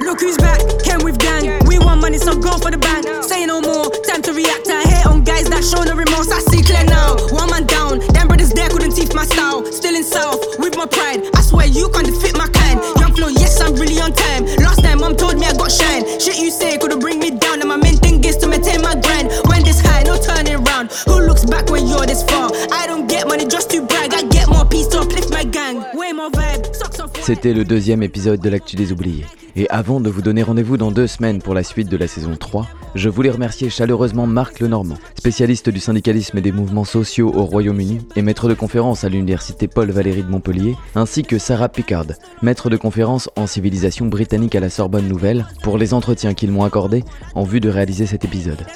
C'était 27.33 27.55
le 27.55 27.65
deuxième 27.65 28.03
épisode 28.03 28.41
de 28.41 28.51
l'Actu 28.51 28.75
des 28.75 28.91
Oubliés. 28.91 29.25
Et 29.55 29.71
avant 29.71 30.01
de 30.01 30.11
vous 30.11 30.21
donner 30.21 30.43
rendez-vous 30.43 30.77
dans 30.77 30.91
deux 30.91 31.07
semaines 31.07 31.41
pour 31.41 31.55
la 31.55 31.63
suite 31.63 31.89
de 31.89 31.97
la 31.97 32.09
saison 32.09 32.35
3, 32.35 32.67
je 32.97 33.09
voulais 33.09 33.31
remercier 33.31 33.71
chaleureusement 33.71 34.27
Marc 34.27 34.59
Lenormand, 34.59 34.97
spécialiste 35.17 35.71
du 35.71 35.79
syndicalisme 35.79 36.39
et 36.39 36.41
des 36.41 36.51
mouvements 36.51 36.83
sociaux 36.85 37.33
au 37.33 37.45
Royaume-Uni 37.45 38.01
et 38.17 38.23
maître 38.23 38.49
de 38.49 38.55
conférence 38.55 39.05
à 39.05 39.09
l'université 39.09 39.69
Paul 39.69 39.93
Valéry 39.93 40.25
de 40.25 40.29
Montpellier, 40.29 40.75
ainsi 40.97 41.23
que 41.23 41.39
Sarah 41.39 41.69
Pickard, 41.69 42.07
maître 42.43 42.69
de 42.69 42.77
conférence 42.77 43.31
en 43.37 43.47
civilisation 43.47 44.07
britannique 44.07 44.57
à 44.57 44.61
la 44.61 44.69
Sorbonne 44.69 45.07
Nouvelle, 45.07 45.47
pour 45.63 45.79
les 45.79 45.95
entretiens 45.95 46.35
qu'ils 46.35 46.51
m'ont 46.51 46.65
accordés 46.65 47.05
en 47.37 47.45
vue 47.45 47.61
de 47.61 47.69
réaliser 47.69 48.07
cet 48.07 48.25
épisode. 48.25 48.67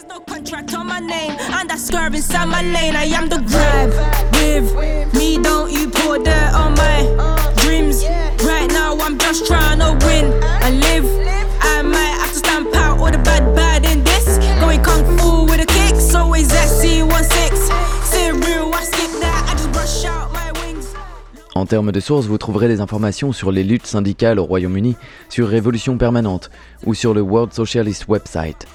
En 21.57 21.67
termes 21.67 21.91
de 21.91 21.99
sources, 21.99 22.27
vous 22.27 22.39
trouverez 22.39 22.69
des 22.69 22.81
informations 22.81 23.33
sur 23.33 23.51
les 23.51 23.65
luttes 23.65 23.87
syndicales 23.87 24.39
au 24.39 24.45
Royaume-Uni, 24.45 24.95
sur 25.29 25.49
Révolution 25.49 25.99
permanente 25.99 26.51
ou 26.87 26.95
sur 26.95 27.13
le 27.13 27.21
World 27.21 27.53
Socialist 27.53 28.07
website. 28.07 28.69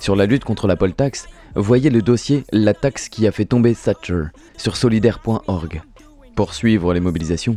Sur 0.00 0.16
la 0.16 0.24
lutte 0.24 0.44
contre 0.44 0.66
la 0.66 0.76
poll 0.76 0.94
tax, 0.94 1.28
voyez 1.54 1.90
le 1.90 2.00
dossier 2.00 2.44
La 2.52 2.72
taxe 2.72 3.10
qui 3.10 3.26
a 3.26 3.32
fait 3.32 3.44
tomber 3.44 3.74
Thatcher 3.74 4.24
sur 4.56 4.78
solidaire.org. 4.78 5.82
Pour 6.36 6.54
suivre 6.54 6.94
les 6.94 7.00
mobilisations, 7.00 7.56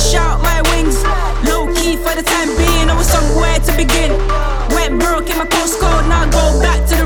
shout 0.00 0.40
my 0.42 0.62
wings. 0.72 0.96
Low 1.44 1.68
key 1.74 1.96
for 1.96 2.14
the 2.16 2.22
time 2.24 2.48
being, 2.56 2.88
I 2.88 2.96
was 2.96 3.08
somewhere 3.08 3.58
to 3.60 3.72
begin. 3.76 4.10
Went 4.72 5.00
broke 5.00 5.28
in 5.28 5.36
my 5.36 5.44
postcode, 5.44 6.08
now 6.08 6.24
go 6.30 6.60
back 6.60 6.80
to 6.88 6.99